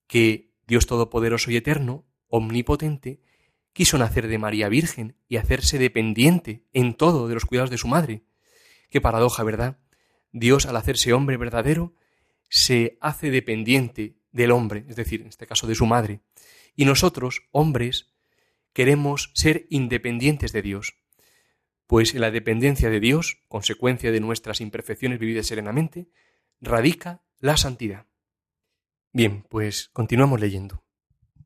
que 0.08 0.52
Dios 0.68 0.86
Todopoderoso 0.86 1.50
y 1.50 1.56
Eterno, 1.56 2.06
omnipotente, 2.28 3.22
quiso 3.74 3.98
nacer 3.98 4.28
de 4.28 4.38
María 4.38 4.68
Virgen 4.70 5.16
y 5.28 5.38
hacerse 5.38 5.78
dependiente 5.78 6.66
en 6.74 6.94
todo 6.96 7.28
de 7.28 7.34
los 7.34 7.46
cuidados 7.46 7.70
de 7.70 7.78
su 7.78 7.88
madre. 7.88 8.24
Qué 8.90 9.00
paradoja, 9.00 9.44
¿verdad? 9.44 9.80
Dios, 10.32 10.66
al 10.66 10.76
hacerse 10.76 11.14
hombre 11.14 11.38
verdadero, 11.38 11.94
se 12.52 12.98
hace 13.00 13.32
dependiente 13.32 14.18
del 14.34 14.52
hombre, 14.52 14.84
es 14.90 14.98
decir, 14.98 15.22
en 15.22 15.28
este 15.28 15.48
caso 15.48 15.68
de 15.68 15.76
su 15.76 15.86
madre. 15.86 16.20
Y 16.76 16.84
nosotros, 16.84 17.48
hombres, 17.52 18.14
queremos 18.74 19.32
ser 19.34 19.68
independientes 19.70 20.52
de 20.52 20.62
Dios. 20.62 20.98
Pues 21.88 22.14
en 22.14 22.20
la 22.20 22.30
dependencia 22.30 22.90
de 22.90 23.00
Dios, 23.00 23.42
consecuencia 23.48 24.12
de 24.12 24.20
nuestras 24.20 24.60
imperfecciones 24.60 25.18
vividas 25.18 25.48
serenamente, 25.48 26.10
radica 26.60 27.24
la 27.40 27.56
santidad. 27.56 28.06
Bien, 29.14 29.46
pues 29.48 29.90
continuamos 29.94 30.42
leyendo. 30.42 30.84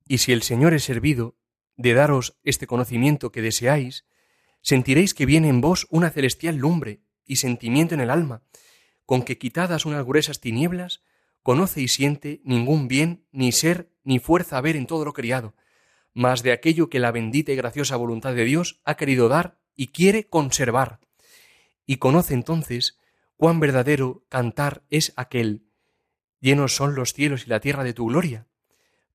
Y 0.08 0.18
si 0.18 0.34
el 0.34 0.42
Señor 0.42 0.74
es 0.74 0.84
servido 0.84 1.38
de 1.78 1.94
daros 1.94 2.40
este 2.44 2.66
conocimiento 2.66 3.32
que 3.32 3.44
deseáis, 3.44 4.08
sentiréis 4.62 5.14
que 5.14 5.28
viene 5.28 5.50
en 5.50 5.62
vos 5.62 5.86
una 5.92 6.10
celestial 6.10 6.56
lumbre 6.56 7.02
y 7.26 7.36
sentimiento 7.36 7.94
en 7.94 8.02
el 8.02 8.10
alma, 8.10 8.42
con 9.06 9.24
que 9.24 9.38
quitadas 9.38 9.86
unas 9.86 10.06
gruesas 10.06 10.40
tinieblas, 10.40 11.04
conoce 11.44 11.82
y 11.82 11.88
siente 11.88 12.42
ningún 12.44 12.88
bien, 12.88 13.26
ni 13.32 13.52
ser, 13.52 13.92
ni 14.04 14.20
fuerza 14.20 14.58
haber 14.58 14.76
en 14.76 14.88
todo 14.88 15.06
lo 15.06 15.14
criado, 15.14 15.54
más 16.14 16.44
de 16.44 16.52
aquello 16.52 16.90
que 16.90 17.00
la 17.00 17.12
bendita 17.12 17.52
y 17.52 17.56
graciosa 17.56 17.98
voluntad 17.98 18.34
de 18.34 18.46
Dios 18.46 18.82
ha 18.84 18.96
querido 18.96 19.28
dar 19.28 19.60
y 19.76 19.88
quiere 19.88 20.28
conservar. 20.28 21.00
Y 21.86 21.98
conoce 21.98 22.34
entonces 22.34 22.98
cuán 23.38 23.60
verdadero 23.60 24.24
cantar 24.30 24.84
es 24.90 25.14
aquel, 25.18 25.66
llenos 26.40 26.76
son 26.76 26.96
los 26.96 27.14
cielos 27.14 27.46
y 27.46 27.50
la 27.50 27.60
tierra 27.60 27.84
de 27.84 27.94
tu 27.94 28.08
gloria, 28.08 28.48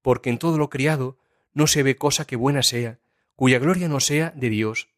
porque 0.03 0.31
en 0.31 0.39
todo 0.39 0.59
lo 0.59 0.71
criado 0.71 1.19
no 1.53 1.67
se 1.67 1.83
ve 1.83 1.97
cosa 1.97 2.27
que 2.27 2.37
buena 2.37 2.63
sea, 2.63 3.01
cuya 3.35 3.59
gloria 3.59 3.89
no 3.89 4.01
sea 4.01 4.31
de 4.37 4.51
Dios, 4.51 4.89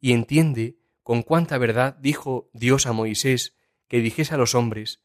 y 0.00 0.12
entiende 0.12 0.78
con 1.02 1.22
cuánta 1.22 1.58
verdad 1.58 1.96
dijo 1.96 2.50
Dios 2.52 2.86
a 2.86 2.92
Moisés 2.92 3.57
que 3.88 4.00
dijese 4.00 4.34
a 4.34 4.38
los 4.38 4.54
hombres, 4.54 5.02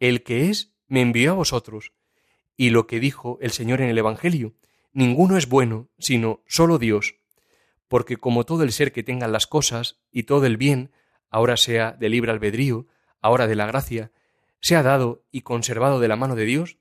el 0.00 0.22
que 0.22 0.50
es 0.50 0.74
me 0.86 1.00
envió 1.00 1.32
a 1.32 1.34
vosotros, 1.34 1.92
y 2.56 2.70
lo 2.70 2.86
que 2.86 3.00
dijo 3.00 3.38
el 3.40 3.50
Señor 3.50 3.80
en 3.80 3.88
el 3.88 3.98
Evangelio, 3.98 4.54
ninguno 4.92 5.36
es 5.36 5.48
bueno, 5.48 5.88
sino 5.98 6.42
solo 6.46 6.78
Dios, 6.78 7.16
porque 7.88 8.16
como 8.16 8.44
todo 8.44 8.62
el 8.62 8.72
ser 8.72 8.92
que 8.92 9.02
tengan 9.02 9.32
las 9.32 9.46
cosas 9.46 10.00
y 10.10 10.24
todo 10.24 10.46
el 10.46 10.56
bien, 10.56 10.92
ahora 11.30 11.56
sea 11.56 11.92
de 11.92 12.08
libre 12.08 12.30
albedrío, 12.30 12.86
ahora 13.20 13.46
de 13.46 13.56
la 13.56 13.66
gracia, 13.66 14.12
sea 14.60 14.82
dado 14.82 15.24
y 15.30 15.42
conservado 15.42 16.00
de 16.00 16.08
la 16.08 16.16
mano 16.16 16.36
de 16.36 16.44
Dios, 16.44 16.78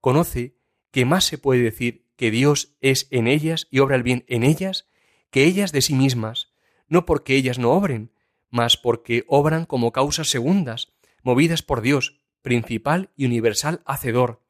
conoce 0.00 0.56
que 0.90 1.04
más 1.04 1.24
se 1.24 1.38
puede 1.38 1.62
decir 1.62 2.06
que 2.16 2.30
Dios 2.30 2.76
es 2.80 3.08
en 3.10 3.26
ellas 3.26 3.68
y 3.70 3.80
obra 3.80 3.96
el 3.96 4.02
bien 4.02 4.24
en 4.28 4.42
ellas 4.42 4.88
que 5.30 5.44
ellas 5.44 5.72
de 5.72 5.82
sí 5.82 5.94
mismas, 5.94 6.52
no 6.88 7.04
porque 7.04 7.34
ellas 7.34 7.58
no 7.58 7.72
obren, 7.72 8.12
mas 8.48 8.76
porque 8.76 9.24
obran 9.26 9.66
como 9.66 9.92
causas 9.92 10.28
segundas, 10.28 10.92
movidas 11.26 11.60
por 11.60 11.82
Dios, 11.82 12.22
principal 12.40 13.10
y 13.16 13.26
universal 13.26 13.82
hacedor, 13.84 14.42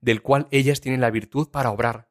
del 0.00 0.22
cual 0.22 0.48
ellas 0.50 0.80
tienen 0.80 1.02
la 1.02 1.10
virtud 1.10 1.50
para 1.50 1.70
obrar 1.70 2.10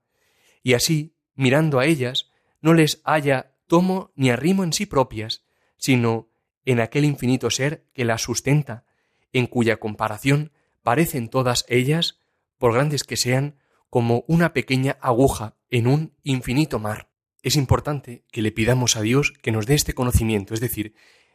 y 0.64 0.74
así, 0.74 1.16
mirando 1.36 1.80
a 1.80 1.86
ellas, 1.86 2.32
no 2.62 2.74
les 2.74 3.02
haya 3.04 3.56
tomo 3.68 4.12
ni 4.16 4.30
arrimo 4.30 4.64
en 4.64 4.74
sí 4.74 4.86
propias, 4.86 5.46
sino 5.78 6.30
en 6.66 6.80
aquel 6.80 7.06
infinito 7.06 7.50
ser 7.50 7.88
que 7.94 8.06
las 8.06 8.22
sustenta, 8.22 8.86
en 9.32 9.48
cuya 9.48 9.78
comparación 9.78 10.52
parecen 10.84 11.30
todas 11.30 11.66
ellas, 11.68 12.20
por 12.58 12.74
grandes 12.74 13.04
que 13.04 13.18
sean, 13.18 13.58
como 13.90 14.26
una 14.28 14.54
pequeña 14.54 14.98
aguja 15.02 15.58
en 15.70 15.88
un 15.88 16.16
infinito 16.24 16.80
mar. 16.80 17.10
Es 17.42 17.56
importante 17.56 18.26
que 18.32 18.42
le 18.42 18.52
pidamos 18.52 18.96
a 18.98 19.02
Dios 19.02 19.34
que 19.42 19.52
nos 19.52 19.66
dé 19.66 19.76
este 19.76 19.94
conocimiento, 19.94 20.54
es 20.54 20.60
decir, 20.60 20.94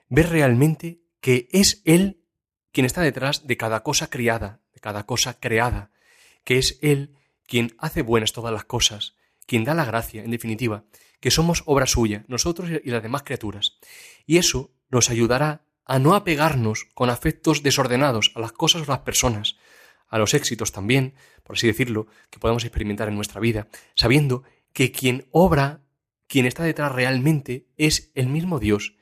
ver 0.08 0.28
realmente 0.28 1.00
que 1.20 1.48
es 1.50 1.82
Él 1.84 2.23
quien 2.74 2.86
está 2.86 3.02
detrás 3.02 3.46
de 3.46 3.56
cada 3.56 3.84
cosa 3.84 4.10
criada, 4.10 4.60
de 4.74 4.80
cada 4.80 5.06
cosa 5.06 5.38
creada, 5.38 5.92
que 6.42 6.58
es 6.58 6.76
Él 6.82 7.14
quien 7.46 7.76
hace 7.78 8.02
buenas 8.02 8.32
todas 8.32 8.52
las 8.52 8.64
cosas, 8.64 9.14
quien 9.46 9.62
da 9.62 9.74
la 9.74 9.84
gracia, 9.84 10.24
en 10.24 10.32
definitiva, 10.32 10.82
que 11.20 11.30
somos 11.30 11.62
obra 11.66 11.86
suya, 11.86 12.24
nosotros 12.26 12.68
y 12.82 12.90
las 12.90 13.02
demás 13.02 13.22
criaturas. 13.22 13.78
Y 14.26 14.38
eso 14.38 14.72
nos 14.90 15.08
ayudará 15.08 15.62
a 15.84 16.00
no 16.00 16.16
apegarnos 16.16 16.86
con 16.94 17.10
afectos 17.10 17.62
desordenados 17.62 18.32
a 18.34 18.40
las 18.40 18.50
cosas 18.50 18.82
o 18.82 18.90
las 18.90 19.00
personas, 19.00 19.56
a 20.08 20.18
los 20.18 20.34
éxitos 20.34 20.72
también, 20.72 21.14
por 21.44 21.54
así 21.54 21.68
decirlo, 21.68 22.08
que 22.28 22.40
podemos 22.40 22.64
experimentar 22.64 23.06
en 23.06 23.14
nuestra 23.14 23.40
vida, 23.40 23.68
sabiendo 23.94 24.42
que 24.72 24.90
quien 24.90 25.28
obra, 25.30 25.84
quien 26.26 26.44
está 26.44 26.64
detrás 26.64 26.90
realmente, 26.90 27.68
es 27.76 28.10
el 28.16 28.28
mismo 28.28 28.58
Dios. 28.58 28.96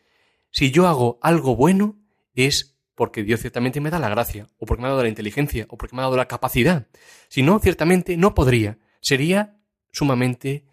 Si 0.50 0.72
yo 0.72 0.86
hago 0.88 1.18
algo 1.22 1.56
bueno, 1.56 1.96
es 2.34 2.71
porque 2.94 3.22
Dios 3.22 3.40
ciertamente 3.40 3.80
me 3.80 3.90
da 3.90 3.98
la 3.98 4.08
gracia, 4.08 4.48
o 4.58 4.66
porque 4.66 4.82
me 4.82 4.88
ha 4.88 4.90
dado 4.90 5.02
la 5.02 5.08
inteligencia, 5.08 5.66
o 5.68 5.76
porque 5.76 5.96
me 5.96 6.02
ha 6.02 6.04
dado 6.04 6.16
la 6.16 6.28
capacidad. 6.28 6.86
Si 7.28 7.42
no, 7.42 7.58
ciertamente 7.58 8.16
no 8.16 8.34
podría. 8.34 8.78
Sería 9.00 9.56
sumamente 9.90 10.66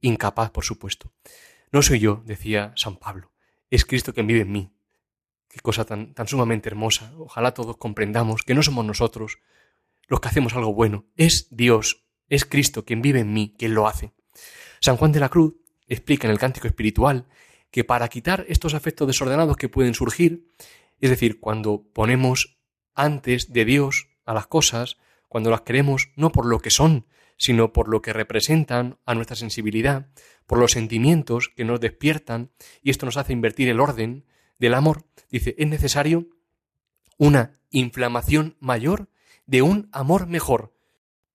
incapaz, 0.00 0.50
por 0.50 0.64
supuesto. 0.64 1.12
No 1.72 1.82
soy 1.82 1.98
yo, 1.98 2.22
decía 2.24 2.72
San 2.76 2.96
Pablo, 2.96 3.32
es 3.70 3.84
Cristo 3.84 4.14
quien 4.14 4.26
vive 4.26 4.40
en 4.42 4.52
mí. 4.52 4.70
Qué 5.48 5.60
cosa 5.60 5.84
tan, 5.84 6.14
tan 6.14 6.28
sumamente 6.28 6.68
hermosa. 6.68 7.12
Ojalá 7.18 7.54
todos 7.54 7.76
comprendamos 7.76 8.42
que 8.42 8.54
no 8.54 8.62
somos 8.62 8.84
nosotros 8.84 9.38
los 10.06 10.20
que 10.20 10.28
hacemos 10.28 10.54
algo 10.54 10.74
bueno, 10.74 11.06
es 11.16 11.48
Dios, 11.50 12.04
es 12.28 12.44
Cristo 12.44 12.84
quien 12.84 13.02
vive 13.02 13.20
en 13.20 13.32
mí, 13.32 13.54
quien 13.58 13.74
lo 13.74 13.86
hace. 13.86 14.12
San 14.80 14.96
Juan 14.96 15.12
de 15.12 15.20
la 15.20 15.28
Cruz 15.28 15.54
explica 15.88 16.26
en 16.26 16.32
el 16.32 16.38
cántico 16.38 16.66
espiritual 16.66 17.26
que 17.70 17.84
para 17.84 18.08
quitar 18.08 18.44
estos 18.48 18.74
afectos 18.74 19.06
desordenados 19.06 19.56
que 19.56 19.68
pueden 19.68 19.94
surgir, 19.94 20.48
es 21.04 21.10
decir, 21.10 21.38
cuando 21.38 21.84
ponemos 21.92 22.56
antes 22.94 23.52
de 23.52 23.66
Dios 23.66 24.08
a 24.24 24.32
las 24.32 24.46
cosas, 24.46 24.96
cuando 25.28 25.50
las 25.50 25.60
queremos 25.60 26.08
no 26.16 26.32
por 26.32 26.46
lo 26.46 26.60
que 26.60 26.70
son, 26.70 27.06
sino 27.36 27.74
por 27.74 27.90
lo 27.90 28.00
que 28.00 28.14
representan 28.14 28.98
a 29.04 29.14
nuestra 29.14 29.36
sensibilidad, 29.36 30.08
por 30.46 30.58
los 30.58 30.72
sentimientos 30.72 31.50
que 31.54 31.66
nos 31.66 31.78
despiertan, 31.78 32.52
y 32.82 32.88
esto 32.88 33.04
nos 33.04 33.18
hace 33.18 33.34
invertir 33.34 33.68
el 33.68 33.80
orden 33.80 34.24
del 34.58 34.72
amor, 34.72 35.04
dice, 35.30 35.54
es 35.58 35.68
necesario 35.68 36.26
una 37.18 37.60
inflamación 37.68 38.56
mayor 38.58 39.10
de 39.44 39.60
un 39.60 39.90
amor 39.92 40.26
mejor, 40.26 40.72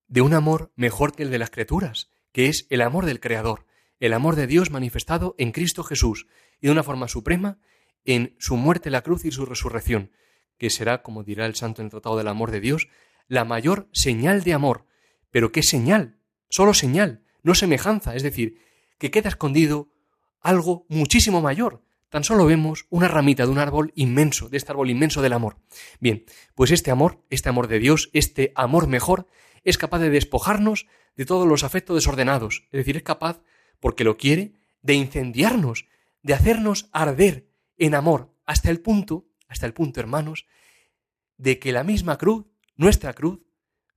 de 0.07 0.21
un 0.21 0.33
amor 0.33 0.71
mejor 0.77 1.15
que 1.15 1.21
el 1.21 1.29
de 1.29 1.38
las 1.38 1.51
criaturas, 1.51 2.09
que 2.31 2.47
es 2.47 2.65
el 2.71 2.81
amor 2.81 3.05
del 3.05 3.19
Creador, 3.19 3.67
el 3.99 4.13
amor 4.13 4.35
de 4.35 4.47
Dios 4.47 4.71
manifestado 4.71 5.35
en 5.38 5.51
Cristo 5.51 5.83
Jesús, 5.83 6.25
y 6.59 6.65
de 6.65 6.71
una 6.71 6.81
forma 6.81 7.07
suprema 7.07 7.59
en 8.05 8.35
su 8.39 8.57
muerte 8.57 8.89
la 8.89 9.01
cruz 9.01 9.25
y 9.25 9.31
su 9.31 9.45
resurrección, 9.45 10.11
que 10.57 10.69
será, 10.69 11.01
como 11.01 11.23
dirá 11.23 11.45
el 11.45 11.55
santo 11.55 11.81
en 11.81 11.87
el 11.87 11.91
Tratado 11.91 12.17
del 12.17 12.27
Amor 12.27 12.51
de 12.51 12.59
Dios, 12.59 12.87
la 13.27 13.45
mayor 13.45 13.87
señal 13.91 14.43
de 14.43 14.53
amor, 14.53 14.85
pero 15.31 15.51
qué 15.51 15.63
señal, 15.63 16.19
solo 16.49 16.73
señal, 16.73 17.23
no 17.43 17.55
semejanza, 17.55 18.15
es 18.15 18.23
decir, 18.23 18.59
que 18.97 19.11
queda 19.11 19.29
escondido 19.29 19.89
algo 20.41 20.85
muchísimo 20.89 21.41
mayor. 21.41 21.83
Tan 22.09 22.23
solo 22.23 22.45
vemos 22.45 22.87
una 22.89 23.07
ramita 23.07 23.45
de 23.45 23.51
un 23.51 23.59
árbol 23.59 23.93
inmenso, 23.95 24.49
de 24.49 24.57
este 24.57 24.71
árbol 24.71 24.89
inmenso 24.89 25.21
del 25.21 25.33
amor. 25.33 25.57
Bien, 25.99 26.25
pues 26.55 26.71
este 26.71 26.89
amor, 26.89 27.23
este 27.29 27.49
amor 27.49 27.67
de 27.67 27.79
Dios, 27.79 28.09
este 28.13 28.51
amor 28.55 28.87
mejor, 28.87 29.27
es 29.63 29.77
capaz 29.77 29.99
de 29.99 30.09
despojarnos 30.09 30.87
de 31.15 31.25
todos 31.25 31.47
los 31.47 31.63
afectos 31.63 31.95
desordenados. 31.95 32.63
Es 32.71 32.79
decir, 32.79 32.97
es 32.97 33.03
capaz, 33.03 33.41
porque 33.79 34.03
lo 34.03 34.17
quiere, 34.17 34.53
de 34.81 34.95
incendiarnos, 34.95 35.85
de 36.23 36.33
hacernos 36.33 36.89
arder 36.91 37.48
en 37.79 37.95
amor, 37.95 38.36
hasta 38.45 38.69
el 38.69 38.81
punto, 38.81 39.27
hasta 39.48 39.65
el 39.65 39.74
punto, 39.74 40.00
hermanos, 40.00 40.45
de 41.38 41.57
que 41.57 41.71
la 41.71 41.83
misma 41.83 42.17
cruz, 42.17 42.45
nuestra 42.75 43.13
cruz, 43.13 43.39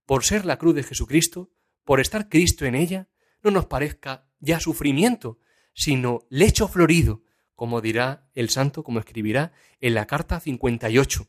por 0.06 0.24
ser 0.24 0.44
la 0.44 0.58
cruz 0.58 0.74
de 0.74 0.82
Jesucristo, 0.82 1.52
por 1.84 2.00
estar 2.00 2.28
Cristo 2.28 2.64
en 2.64 2.74
ella, 2.74 3.08
no 3.42 3.50
nos 3.50 3.66
parezca 3.66 4.28
ya 4.38 4.60
sufrimiento, 4.60 5.38
sino 5.74 6.26
lecho 6.30 6.68
florido, 6.68 7.22
como 7.54 7.80
dirá 7.80 8.28
el 8.34 8.48
santo, 8.48 8.82
como 8.82 8.98
escribirá 8.98 9.52
en 9.80 9.94
la 9.94 10.06
carta 10.06 10.40
58. 10.40 11.28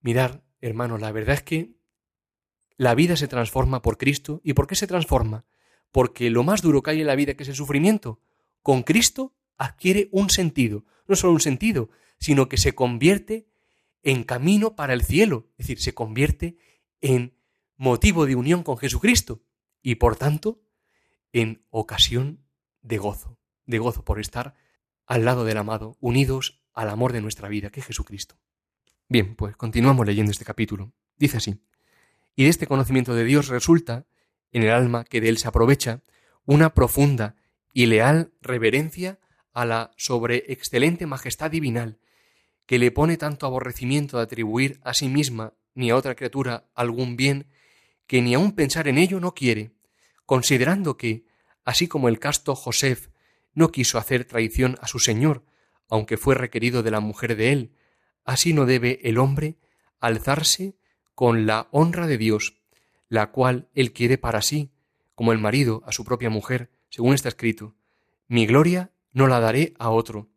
Mirad, 0.00 0.42
hermanos, 0.60 1.00
la 1.00 1.12
verdad 1.12 1.34
es 1.34 1.42
que 1.42 1.78
la 2.76 2.94
vida 2.94 3.16
se 3.16 3.28
transforma 3.28 3.82
por 3.82 3.98
Cristo. 3.98 4.40
¿Y 4.44 4.54
por 4.54 4.66
qué 4.66 4.76
se 4.76 4.86
transforma? 4.86 5.44
Porque 5.90 6.30
lo 6.30 6.44
más 6.44 6.62
duro 6.62 6.82
que 6.82 6.92
hay 6.92 7.00
en 7.00 7.06
la 7.06 7.16
vida, 7.16 7.34
que 7.34 7.42
es 7.42 7.48
el 7.48 7.54
sufrimiento, 7.54 8.20
con 8.62 8.82
Cristo 8.82 9.34
adquiere 9.56 10.08
un 10.12 10.30
sentido. 10.30 10.84
No 11.08 11.16
solo 11.16 11.32
un 11.32 11.40
sentido, 11.40 11.90
sino 12.18 12.48
que 12.48 12.58
se 12.58 12.74
convierte 12.74 13.48
en 14.02 14.22
camino 14.22 14.76
para 14.76 14.92
el 14.92 15.02
cielo. 15.02 15.48
Es 15.58 15.66
decir, 15.66 15.80
se 15.80 15.94
convierte 15.94 16.56
en 17.00 17.34
motivo 17.76 18.26
de 18.26 18.36
unión 18.36 18.62
con 18.62 18.78
Jesucristo. 18.78 19.42
Y 19.82 19.96
por 19.96 20.16
tanto, 20.16 20.62
en 21.32 21.64
ocasión 21.70 22.44
de 22.82 22.98
gozo. 22.98 23.38
De 23.66 23.78
gozo 23.78 24.04
por 24.04 24.20
estar 24.20 24.54
al 25.06 25.24
lado 25.24 25.44
del 25.44 25.56
amado, 25.56 25.96
unidos 26.00 26.62
al 26.74 26.90
amor 26.90 27.12
de 27.12 27.22
nuestra 27.22 27.48
vida, 27.48 27.70
que 27.70 27.80
es 27.80 27.86
Jesucristo. 27.86 28.36
Bien, 29.08 29.34
pues 29.34 29.56
continuamos 29.56 30.06
leyendo 30.06 30.30
este 30.30 30.44
capítulo. 30.44 30.92
Dice 31.16 31.38
así. 31.38 31.60
Y 32.36 32.44
de 32.44 32.50
este 32.50 32.66
conocimiento 32.66 33.14
de 33.14 33.24
Dios 33.24 33.48
resulta, 33.48 34.06
en 34.52 34.62
el 34.62 34.70
alma 34.70 35.04
que 35.04 35.20
de 35.20 35.30
él 35.30 35.38
se 35.38 35.48
aprovecha, 35.48 36.02
una 36.44 36.74
profunda 36.74 37.36
y 37.72 37.86
leal 37.86 38.32
reverencia 38.40 39.18
a 39.52 39.64
la 39.64 39.90
sobreexcelente 39.96 41.06
majestad 41.06 41.50
divinal, 41.50 41.98
que 42.66 42.78
le 42.78 42.90
pone 42.90 43.16
tanto 43.16 43.46
aborrecimiento 43.46 44.18
de 44.18 44.24
atribuir 44.24 44.78
a 44.82 44.94
sí 44.94 45.08
misma 45.08 45.54
ni 45.74 45.90
a 45.90 45.96
otra 45.96 46.14
criatura 46.14 46.68
algún 46.74 47.16
bien, 47.16 47.46
que 48.06 48.20
ni 48.20 48.34
aun 48.34 48.52
pensar 48.52 48.88
en 48.88 48.98
ello 48.98 49.20
no 49.20 49.34
quiere, 49.34 49.72
considerando 50.26 50.96
que, 50.96 51.24
así 51.64 51.88
como 51.88 52.08
el 52.08 52.18
casto 52.18 52.54
Josef 52.54 53.08
no 53.54 53.70
quiso 53.72 53.98
hacer 53.98 54.24
traición 54.24 54.76
a 54.80 54.88
su 54.88 54.98
señor, 54.98 55.44
aunque 55.88 56.16
fue 56.16 56.34
requerido 56.34 56.82
de 56.82 56.90
la 56.90 57.00
mujer 57.00 57.36
de 57.36 57.52
él, 57.52 57.72
así 58.24 58.52
no 58.52 58.66
debe 58.66 59.00
el 59.02 59.18
hombre 59.18 59.56
alzarse 60.00 60.76
con 61.14 61.46
la 61.46 61.68
honra 61.70 62.06
de 62.06 62.18
Dios, 62.18 62.60
la 63.08 63.30
cual 63.30 63.68
él 63.74 63.92
quiere 63.92 64.18
para 64.18 64.42
sí, 64.42 64.70
como 65.14 65.32
el 65.32 65.38
marido 65.38 65.82
a 65.86 65.92
su 65.92 66.04
propia 66.04 66.30
mujer, 66.30 66.70
según 66.90 67.14
está 67.14 67.28
escrito, 67.28 67.74
mi 68.28 68.46
gloria 68.46 68.92
no 69.12 69.26
la 69.26 69.40
daré 69.40 69.74
a 69.78 69.90
otro. 69.90 70.30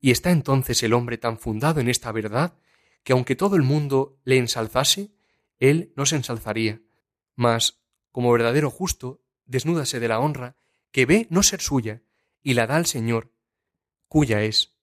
Y 0.00 0.10
está 0.10 0.30
entonces 0.30 0.82
el 0.82 0.94
hombre 0.94 1.18
tan 1.18 1.38
fundado 1.38 1.80
en 1.80 1.88
esta 1.88 2.12
verdad, 2.12 2.58
que 3.02 3.12
aunque 3.12 3.36
todo 3.36 3.56
el 3.56 3.62
mundo 3.62 4.18
le 4.24 4.38
ensalzase, 4.38 5.12
él 5.58 5.92
no 5.96 6.06
se 6.06 6.16
ensalzaría, 6.16 6.80
mas, 7.34 7.82
como 8.12 8.32
verdadero 8.32 8.70
justo, 8.70 9.22
desnúdase 9.44 10.00
de 10.00 10.08
la 10.08 10.18
honra 10.20 10.56
que 10.90 11.06
ve 11.06 11.26
no 11.30 11.42
ser 11.42 11.60
suya, 11.60 12.02
y 12.42 12.54
la 12.54 12.66
da 12.66 12.76
al 12.76 12.86
Señor, 12.86 13.32
cuya 14.08 14.42
es, 14.42 14.74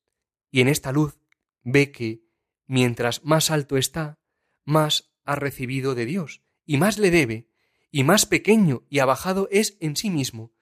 y 0.51 0.61
en 0.61 0.67
esta 0.67 0.91
luz 0.91 1.19
ve 1.63 1.91
que, 1.91 2.23
mientras 2.65 3.23
más 3.23 3.51
alto 3.51 3.77
está, 3.77 4.19
más 4.63 5.11
ha 5.25 5.35
recibido 5.35 5.95
de 5.95 6.05
Dios, 6.05 6.41
y 6.65 6.77
más 6.77 6.97
le 6.97 7.11
debe, 7.11 7.49
y 7.91 8.03
más 8.03 8.25
pequeño 8.25 8.83
y 8.89 8.99
abajado 8.99 9.47
es 9.51 9.77
en 9.79 9.95
sí 9.95 10.09
mismo, 10.09 10.53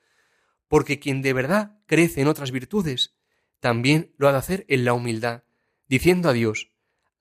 porque 0.68 1.00
quien 1.00 1.22
de 1.22 1.34
verdad 1.34 1.80
crece 1.86 2.22
en 2.22 2.28
otras 2.28 2.52
virtudes, 2.52 3.16
también 3.60 4.14
lo 4.18 4.28
ha 4.28 4.32
de 4.32 4.38
hacer 4.38 4.66
en 4.68 4.86
la 4.86 4.94
humildad, 4.94 5.44
diciendo 5.88 6.30
a 6.30 6.34
Dios, 6.34 6.72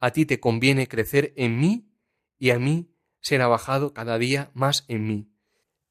a 0.01 0.11
ti 0.11 0.27
te 0.27 0.41
conviene 0.41 0.89
crecer 0.89 1.33
en 1.37 1.59
mí, 1.59 1.91
y 2.39 2.51
a 2.51 2.59
mí 2.59 2.91
ser 3.21 3.41
abajado 3.41 3.95
cada 3.95 4.19
día 4.19 4.51
más 4.55 4.85
en 4.89 5.07
mí. 5.07 5.31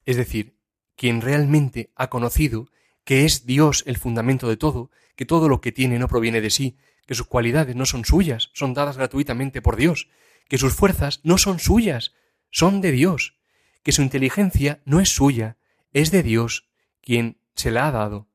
Es 0.05 0.17
decir, 0.17 0.59
quien 0.95 1.21
realmente 1.21 1.91
ha 1.95 2.09
conocido 2.09 2.69
que 3.03 3.25
es 3.25 3.45
Dios 3.45 3.83
el 3.87 3.97
fundamento 3.97 4.47
de 4.47 4.57
todo, 4.57 4.91
que 5.15 5.25
todo 5.25 5.49
lo 5.49 5.61
que 5.61 5.71
tiene 5.71 5.99
no 5.99 6.07
proviene 6.07 6.41
de 6.41 6.49
sí, 6.49 6.77
que 7.05 7.15
sus 7.15 7.27
cualidades 7.27 7.75
no 7.75 7.85
son 7.85 8.05
suyas, 8.05 8.51
son 8.53 8.73
dadas 8.73 8.97
gratuitamente 8.97 9.61
por 9.61 9.75
Dios, 9.75 10.09
que 10.47 10.57
sus 10.57 10.73
fuerzas 10.73 11.19
no 11.23 11.37
son 11.37 11.59
suyas, 11.59 12.13
son 12.49 12.81
de 12.81 12.91
Dios, 12.91 13.35
que 13.81 13.91
su 13.91 14.01
inteligencia 14.01 14.81
no 14.85 14.99
es 14.99 15.09
suya, 15.09 15.57
es 15.91 16.11
de 16.11 16.23
Dios, 16.23 16.69
quien 17.01 17.39
se 17.55 17.71
la 17.71 17.87
ha 17.87 17.91
dado, 17.91 18.27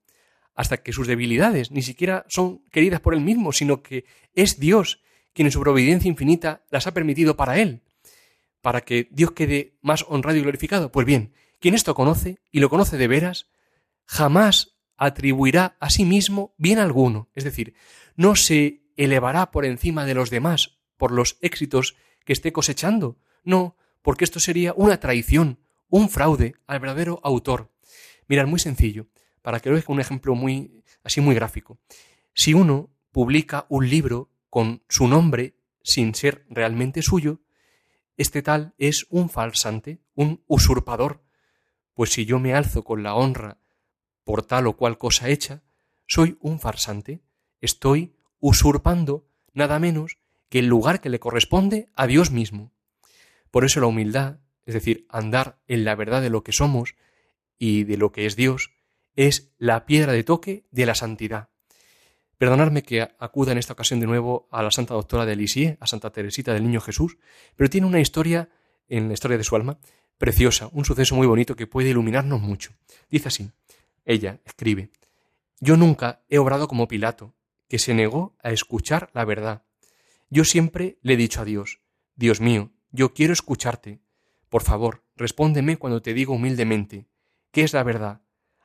hasta 0.54 0.78
que 0.78 0.92
sus 0.92 1.06
debilidades 1.06 1.70
ni 1.70 1.82
siquiera 1.82 2.24
son 2.28 2.64
queridas 2.70 3.00
por 3.00 3.14
él 3.14 3.20
mismo, 3.20 3.52
sino 3.52 3.82
que 3.82 4.04
es 4.34 4.58
Dios 4.58 5.00
quien 5.32 5.46
en 5.46 5.52
su 5.52 5.60
providencia 5.60 6.08
infinita 6.08 6.64
las 6.70 6.86
ha 6.86 6.94
permitido 6.94 7.36
para 7.36 7.58
él, 7.58 7.82
para 8.60 8.80
que 8.80 9.08
Dios 9.10 9.32
quede 9.32 9.78
más 9.82 10.04
honrado 10.08 10.36
y 10.36 10.42
glorificado. 10.42 10.90
Pues 10.90 11.06
bien, 11.06 11.32
quien 11.60 11.74
esto 11.74 11.94
conoce, 11.94 12.38
y 12.50 12.60
lo 12.60 12.70
conoce 12.70 12.96
de 12.96 13.06
veras, 13.06 13.46
jamás 14.04 14.78
atribuirá 14.96 15.76
a 15.78 15.90
sí 15.90 16.04
mismo 16.04 16.54
bien 16.56 16.78
alguno, 16.78 17.28
es 17.34 17.44
decir, 17.44 17.74
no 18.16 18.34
se 18.34 18.82
elevará 18.96 19.52
por 19.52 19.64
encima 19.64 20.04
de 20.04 20.14
los 20.14 20.28
demás 20.28 20.78
por 20.96 21.12
los 21.12 21.38
éxitos 21.40 21.96
que 22.24 22.34
esté 22.34 22.52
cosechando. 22.52 23.16
No, 23.44 23.76
porque 24.02 24.24
esto 24.24 24.40
sería 24.40 24.74
una 24.76 25.00
traición, 25.00 25.60
un 25.88 26.10
fraude 26.10 26.56
al 26.66 26.80
verdadero 26.80 27.20
autor. 27.22 27.70
Mirad, 28.28 28.46
muy 28.46 28.60
sencillo, 28.60 29.08
para 29.42 29.60
que 29.60 29.68
lo 29.68 29.74
veáis 29.74 29.88
un 29.88 30.00
ejemplo 30.00 30.34
muy, 30.34 30.84
así 31.02 31.20
muy 31.20 31.34
gráfico. 31.34 31.78
Si 32.34 32.54
uno 32.54 32.90
publica 33.10 33.66
un 33.68 33.88
libro 33.88 34.30
con 34.50 34.82
su 34.88 35.08
nombre 35.08 35.56
sin 35.82 36.14
ser 36.14 36.46
realmente 36.50 37.02
suyo, 37.02 37.40
este 38.16 38.42
tal 38.42 38.74
es 38.78 39.06
un 39.10 39.30
falsante, 39.30 40.00
un 40.14 40.42
usurpador. 40.46 41.22
Pues 41.94 42.10
si 42.10 42.26
yo 42.26 42.38
me 42.38 42.54
alzo 42.54 42.84
con 42.84 43.02
la 43.02 43.14
honra 43.14 43.58
por 44.24 44.42
tal 44.42 44.66
o 44.66 44.76
cual 44.76 44.98
cosa 44.98 45.28
hecha, 45.28 45.62
soy 46.06 46.36
un 46.40 46.60
farsante, 46.60 47.22
estoy 47.60 48.14
usurpando 48.40 49.26
nada 49.52 49.78
menos 49.78 50.18
que 50.48 50.58
el 50.58 50.66
lugar 50.66 51.00
que 51.00 51.08
le 51.08 51.20
corresponde 51.20 51.88
a 51.94 52.06
Dios 52.06 52.30
mismo. 52.30 52.72
Por 53.50 53.64
eso 53.64 53.80
la 53.80 53.86
humildad, 53.86 54.40
es 54.66 54.74
decir, 54.74 55.06
andar 55.08 55.58
en 55.66 55.84
la 55.84 55.94
verdad 55.94 56.20
de 56.20 56.30
lo 56.30 56.42
que 56.42 56.52
somos 56.52 56.94
y 57.58 57.84
de 57.84 57.96
lo 57.96 58.12
que 58.12 58.26
es 58.26 58.36
Dios, 58.36 58.70
es 59.16 59.52
la 59.58 59.86
piedra 59.86 60.12
de 60.12 60.24
toque 60.24 60.64
de 60.70 60.86
la 60.86 60.94
santidad. 60.94 61.48
Perdonadme 62.38 62.82
que 62.82 63.02
acuda 63.18 63.52
en 63.52 63.58
esta 63.58 63.72
ocasión 63.72 63.98
de 63.98 64.06
nuevo 64.06 64.48
a 64.52 64.62
la 64.62 64.70
Santa 64.70 64.94
Doctora 64.94 65.26
de 65.26 65.34
Lisieux, 65.34 65.76
a 65.80 65.86
Santa 65.86 66.10
Teresita 66.10 66.54
del 66.54 66.62
Niño 66.62 66.80
Jesús, 66.80 67.18
pero 67.56 67.68
tiene 67.68 67.86
una 67.86 68.00
historia, 68.00 68.48
en 68.88 69.08
la 69.08 69.14
historia 69.14 69.36
de 69.36 69.44
su 69.44 69.56
alma, 69.56 69.78
preciosa, 70.18 70.68
un 70.72 70.84
suceso 70.84 71.16
muy 71.16 71.26
bonito 71.26 71.56
que 71.56 71.66
puede 71.66 71.90
iluminarnos 71.90 72.40
mucho. 72.40 72.72
Dice 73.10 73.28
así, 73.28 73.50
ella 74.04 74.40
escribe, 74.44 74.90
Yo 75.58 75.76
nunca 75.76 76.22
he 76.28 76.38
obrado 76.38 76.68
como 76.68 76.86
Pilato, 76.86 77.34
que 77.68 77.78
se 77.78 77.92
negó 77.92 78.36
a 78.42 78.50
escuchar 78.50 79.10
la 79.12 79.24
verdad, 79.24 79.64
yo 80.30 80.44
siempre 80.44 80.98
le 81.00 81.14
he 81.14 81.16
dicho 81.16 81.40
a 81.40 81.44
Dios, 81.44 81.80
Dios 82.14 82.40
mío, 82.40 82.70
yo 82.90 83.14
quiero 83.14 83.32
escucharte. 83.32 84.00
Por 84.50 84.62
favor, 84.62 85.04
respóndeme 85.16 85.78
cuando 85.78 86.02
te 86.02 86.12
digo 86.12 86.34
humildemente, 86.34 87.06
¿qué 87.50 87.62
es 87.62 87.72
la 87.72 87.82
verdad? 87.82 88.22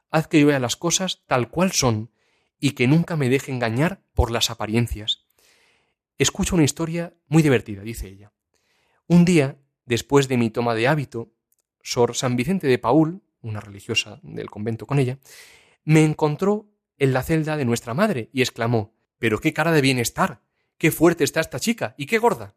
Haz 0.10 0.28
que 0.28 0.39
yo 0.39 0.48
vea 0.48 0.60
las 0.60 0.76
cosas 0.76 1.24
tal 1.28 1.50
cual 1.50 1.72
son 1.72 2.12
y 2.60 2.72
que 2.72 2.88
nunca 2.88 3.15
me 3.15 3.30
deje 3.30 3.52
engañar 3.52 4.04
por 4.13 4.32
las 4.32 4.50
apariencias. 4.50 5.26
Escucho 6.17 6.56
una 6.56 6.63
historia 6.63 7.13
muy 7.28 7.43
divertida, 7.43 7.82
dice 7.82 8.08
ella. 8.08 8.32
Un 9.08 9.26
día, 9.26 9.58
después 9.86 10.28
de 10.28 10.38
mi 10.38 10.50
toma 10.50 10.76
de 10.76 10.88
hábito, 10.88 11.34
Sor 11.82 12.15
San 12.15 12.36
Vicente 12.36 12.67
de 12.67 12.78
Paul, 12.78 13.24
una 13.41 13.60
religiosa 13.60 14.19
del 14.24 14.50
convento 14.50 14.88
con 14.88 15.00
ella, 15.00 15.19
me 15.84 16.04
encontró 16.04 16.69
en 16.98 17.12
la 17.12 17.24
celda 17.24 17.58
de 17.58 17.65
nuestra 17.65 17.93
madre 17.93 18.30
y 18.32 18.41
exclamó 18.41 18.96
Pero 19.17 19.39
qué 19.39 19.52
cara 19.52 19.72
de 19.72 19.82
bienestar 19.82 20.41
qué 20.84 20.91
fuerte 20.91 21.24
está 21.24 21.39
esta 21.39 21.62
chica 21.62 21.96
y 21.98 22.08
qué 22.08 22.17
gorda. 22.17 22.56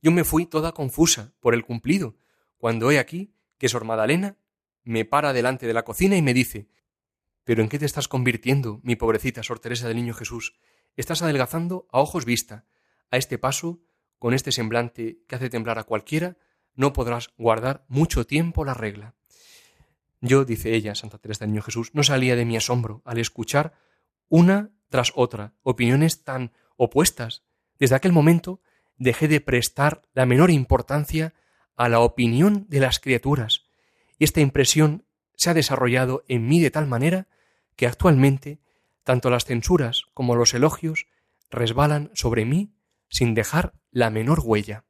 Yo 0.00 0.12
me 0.12 0.22
fui 0.22 0.46
toda 0.46 0.70
confusa 0.70 1.34
por 1.40 1.54
el 1.54 1.64
cumplido, 1.64 2.16
cuando 2.56 2.90
he 2.92 3.00
aquí 3.00 3.34
que 3.58 3.68
Sor 3.68 3.84
Madalena 3.84 4.36
me 4.84 5.04
para 5.04 5.32
delante 5.32 5.66
de 5.66 5.74
la 5.74 5.84
cocina 5.84 6.16
y 6.16 6.22
me 6.22 6.34
dice 6.34 6.68
¿Pero 7.44 7.62
en 7.62 7.68
qué 7.68 7.78
te 7.78 7.84
estás 7.84 8.08
convirtiendo, 8.08 8.80
mi 8.82 8.96
pobrecita 8.96 9.42
Sor 9.42 9.60
Teresa 9.60 9.86
del 9.86 9.98
Niño 9.98 10.14
Jesús? 10.14 10.56
Estás 10.96 11.20
adelgazando 11.22 11.86
a 11.92 12.00
ojos 12.00 12.24
vista. 12.24 12.64
A 13.10 13.18
este 13.18 13.38
paso, 13.38 13.82
con 14.18 14.32
este 14.32 14.50
semblante 14.50 15.18
que 15.28 15.36
hace 15.36 15.50
temblar 15.50 15.78
a 15.78 15.84
cualquiera, 15.84 16.38
no 16.74 16.92
podrás 16.94 17.28
guardar 17.36 17.84
mucho 17.88 18.26
tiempo 18.26 18.64
la 18.64 18.72
regla. 18.72 19.14
Yo, 20.20 20.46
dice 20.46 20.74
ella, 20.74 20.94
Santa 20.94 21.18
Teresa 21.18 21.44
del 21.44 21.52
Niño 21.52 21.62
Jesús, 21.62 21.90
no 21.92 22.02
salía 22.02 22.34
de 22.34 22.46
mi 22.46 22.56
asombro 22.56 23.02
al 23.04 23.18
escuchar 23.18 23.74
una 24.28 24.70
tras 24.88 25.12
otra 25.14 25.54
opiniones 25.62 26.24
tan 26.24 26.52
opuestas. 26.76 27.44
Desde 27.78 27.94
aquel 27.94 28.12
momento 28.12 28.62
dejé 28.96 29.28
de 29.28 29.42
prestar 29.42 30.02
la 30.14 30.24
menor 30.24 30.50
importancia 30.50 31.34
a 31.76 31.90
la 31.90 32.00
opinión 32.00 32.66
de 32.68 32.80
las 32.80 33.00
criaturas, 33.00 33.63
y 34.18 34.24
esta 34.24 34.40
impresión 34.40 35.04
se 35.36 35.50
ha 35.50 35.54
desarrollado 35.54 36.24
en 36.28 36.46
mí 36.46 36.60
de 36.60 36.70
tal 36.70 36.86
manera 36.86 37.28
que 37.76 37.86
actualmente 37.86 38.60
tanto 39.02 39.30
las 39.30 39.44
censuras 39.44 40.04
como 40.14 40.36
los 40.36 40.54
elogios 40.54 41.06
resbalan 41.50 42.10
sobre 42.14 42.44
mí 42.44 42.74
sin 43.08 43.34
dejar 43.34 43.74
la 43.90 44.10
menor 44.10 44.40
huella. 44.42 44.84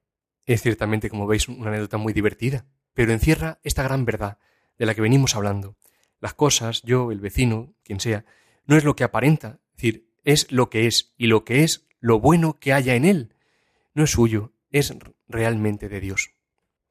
Es 0.47 0.63
ciertamente, 0.63 1.11
como 1.11 1.27
veis, 1.27 1.49
una 1.49 1.69
anécdota 1.69 1.97
muy 1.97 2.13
divertida, 2.13 2.67
pero 2.93 3.13
encierra 3.13 3.59
esta 3.63 3.83
gran 3.83 4.05
verdad 4.05 4.39
de 4.79 4.87
la 4.87 4.95
que 4.95 5.01
venimos 5.01 5.35
hablando. 5.35 5.77
Las 6.21 6.35
cosas, 6.35 6.83
yo, 6.83 7.11
el 7.11 7.21
vecino, 7.21 7.75
quien 7.83 8.01
sea, 8.01 8.25
no 8.67 8.77
es 8.77 8.85
lo 8.85 8.97
que 8.97 9.05
aparenta, 9.05 9.61
es 9.71 9.77
decir, 9.77 10.09
es 10.25 10.51
lo 10.51 10.71
que 10.71 10.87
es, 10.87 11.13
y 11.17 11.27
lo 11.27 11.45
que 11.45 11.65
es 11.65 11.87
lo 12.01 12.21
bueno 12.21 12.59
que 12.59 12.73
haya 12.73 12.95
en 12.95 13.05
él. 13.05 13.35
No 13.95 14.05
es 14.05 14.11
suyo, 14.11 14.53
es 14.71 14.95
realmente 15.29 15.89
de 15.89 16.01
Dios. 16.01 16.34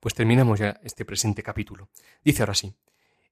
Pues 0.03 0.15
terminamos 0.15 0.59
ya 0.59 0.81
este 0.83 1.05
presente 1.05 1.43
capítulo. 1.43 1.87
Dice 2.25 2.41
ahora 2.41 2.55
sí, 2.55 2.75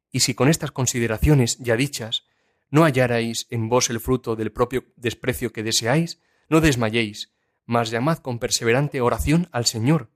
y 0.10 0.22
si 0.22 0.34
con 0.34 0.48
estas 0.48 0.72
consideraciones 0.72 1.58
ya 1.58 1.76
dichas 1.76 2.24
no 2.70 2.84
hallarais 2.84 3.46
en 3.50 3.68
vos 3.68 3.90
el 3.90 4.00
fruto 4.00 4.38
del 4.38 4.54
propio 4.54 4.86
desprecio 4.96 5.52
que 5.52 5.64
deseáis, 5.64 6.22
no 6.48 6.62
desmayéis, 6.62 7.34
mas 7.66 7.92
llamad 7.92 8.20
con 8.20 8.40
perseverante 8.40 9.02
oración 9.02 9.50
al 9.52 9.66
Señor, 9.66 10.12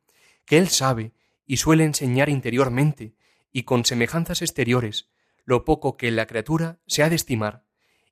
que 0.45 0.57
Él 0.57 0.69
sabe 0.69 1.11
y 1.45 1.57
suele 1.57 1.83
enseñar 1.83 2.29
interiormente 2.29 3.15
y 3.51 3.63
con 3.63 3.83
semejanzas 3.83 4.41
exteriores 4.41 5.09
lo 5.43 5.65
poco 5.65 5.97
que 5.97 6.09
la 6.09 6.25
criatura 6.25 6.79
se 6.87 7.03
ha 7.03 7.09
de 7.09 7.17
estimar, 7.17 7.65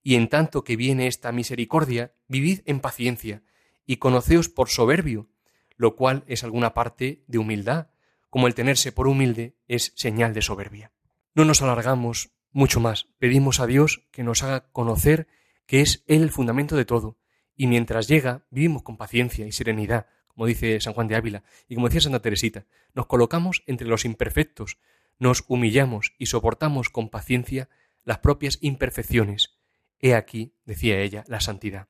y 0.04 0.16
en 0.16 0.28
tanto 0.28 0.66
que 0.66 0.76
viene 0.76 1.08
esta 1.08 1.32
misericordia, 1.32 2.14
vivid 2.28 2.60
en 2.66 2.82
paciencia, 2.82 3.42
y 3.86 3.98
conoceos 3.98 4.50
por 4.50 4.68
soberbio, 4.68 5.30
lo 5.78 5.96
cual 5.96 6.26
es 6.28 6.44
alguna 6.44 6.74
parte 6.74 7.24
de 7.28 7.38
humildad, 7.38 7.93
como 8.34 8.48
el 8.48 8.56
tenerse 8.56 8.92
por 8.92 9.06
humilde 9.06 9.60
es 9.68 9.94
señal 9.96 10.34
de 10.34 10.42
soberbia. 10.42 10.92
No 11.36 11.46
nos 11.46 11.62
alargamos 11.62 12.32
mucho 12.52 12.80
más, 12.80 13.06
pedimos 13.20 13.60
a 13.60 13.68
Dios 13.68 14.08
que 14.12 14.24
nos 14.24 14.42
haga 14.42 14.72
conocer 14.72 15.28
que 15.68 15.82
es 15.82 16.04
Él 16.08 16.24
el 16.24 16.32
fundamento 16.32 16.76
de 16.76 16.84
todo, 16.84 17.20
y 17.56 17.68
mientras 17.68 18.08
llega, 18.08 18.48
vivimos 18.50 18.82
con 18.82 18.98
paciencia 18.98 19.46
y 19.46 19.52
serenidad, 19.52 20.08
como 20.26 20.48
dice 20.48 20.82
San 20.82 20.94
Juan 20.94 21.08
de 21.08 21.16
Ávila, 21.16 21.44
y 21.68 21.76
como 21.76 21.90
decía 21.90 22.02
Santa 22.02 22.24
Teresita, 22.24 22.66
nos 22.96 23.06
colocamos 23.06 23.62
entre 23.68 23.86
los 23.86 24.04
imperfectos, 24.04 24.80
nos 25.20 25.46
humillamos 25.48 26.16
y 26.18 26.26
soportamos 26.26 26.90
con 26.90 27.10
paciencia 27.10 27.70
las 28.04 28.18
propias 28.18 28.58
imperfecciones. 28.62 29.60
He 30.00 30.16
aquí, 30.16 30.56
decía 30.66 31.00
ella, 31.02 31.24
la 31.28 31.40
santidad. 31.40 31.90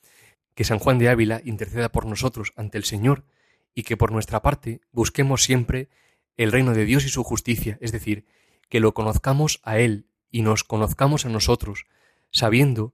que 0.54 0.64
San 0.64 0.80
Juan 0.80 1.00
de 1.00 1.10
Ávila 1.10 1.42
interceda 1.44 1.92
por 1.92 2.06
nosotros 2.06 2.54
ante 2.56 2.78
el 2.78 2.86
Señor 2.86 3.26
y 3.74 3.84
que 3.84 3.98
por 3.98 4.14
nuestra 4.14 4.42
parte 4.42 4.80
busquemos 4.92 5.44
siempre 5.44 5.90
el 6.38 6.54
reino 6.54 6.74
de 6.74 6.86
Dios 6.86 7.06
y 7.06 7.10
su 7.10 7.24
justicia, 7.24 7.78
es 7.82 7.92
decir, 7.92 8.26
que 8.70 8.80
lo 8.80 8.94
conozcamos 8.94 9.60
a 9.64 9.80
Él 9.80 10.08
y 10.32 10.42
nos 10.42 10.64
conozcamos 10.64 11.26
a 11.26 11.30
nosotros, 11.30 11.86
sabiendo 12.32 12.94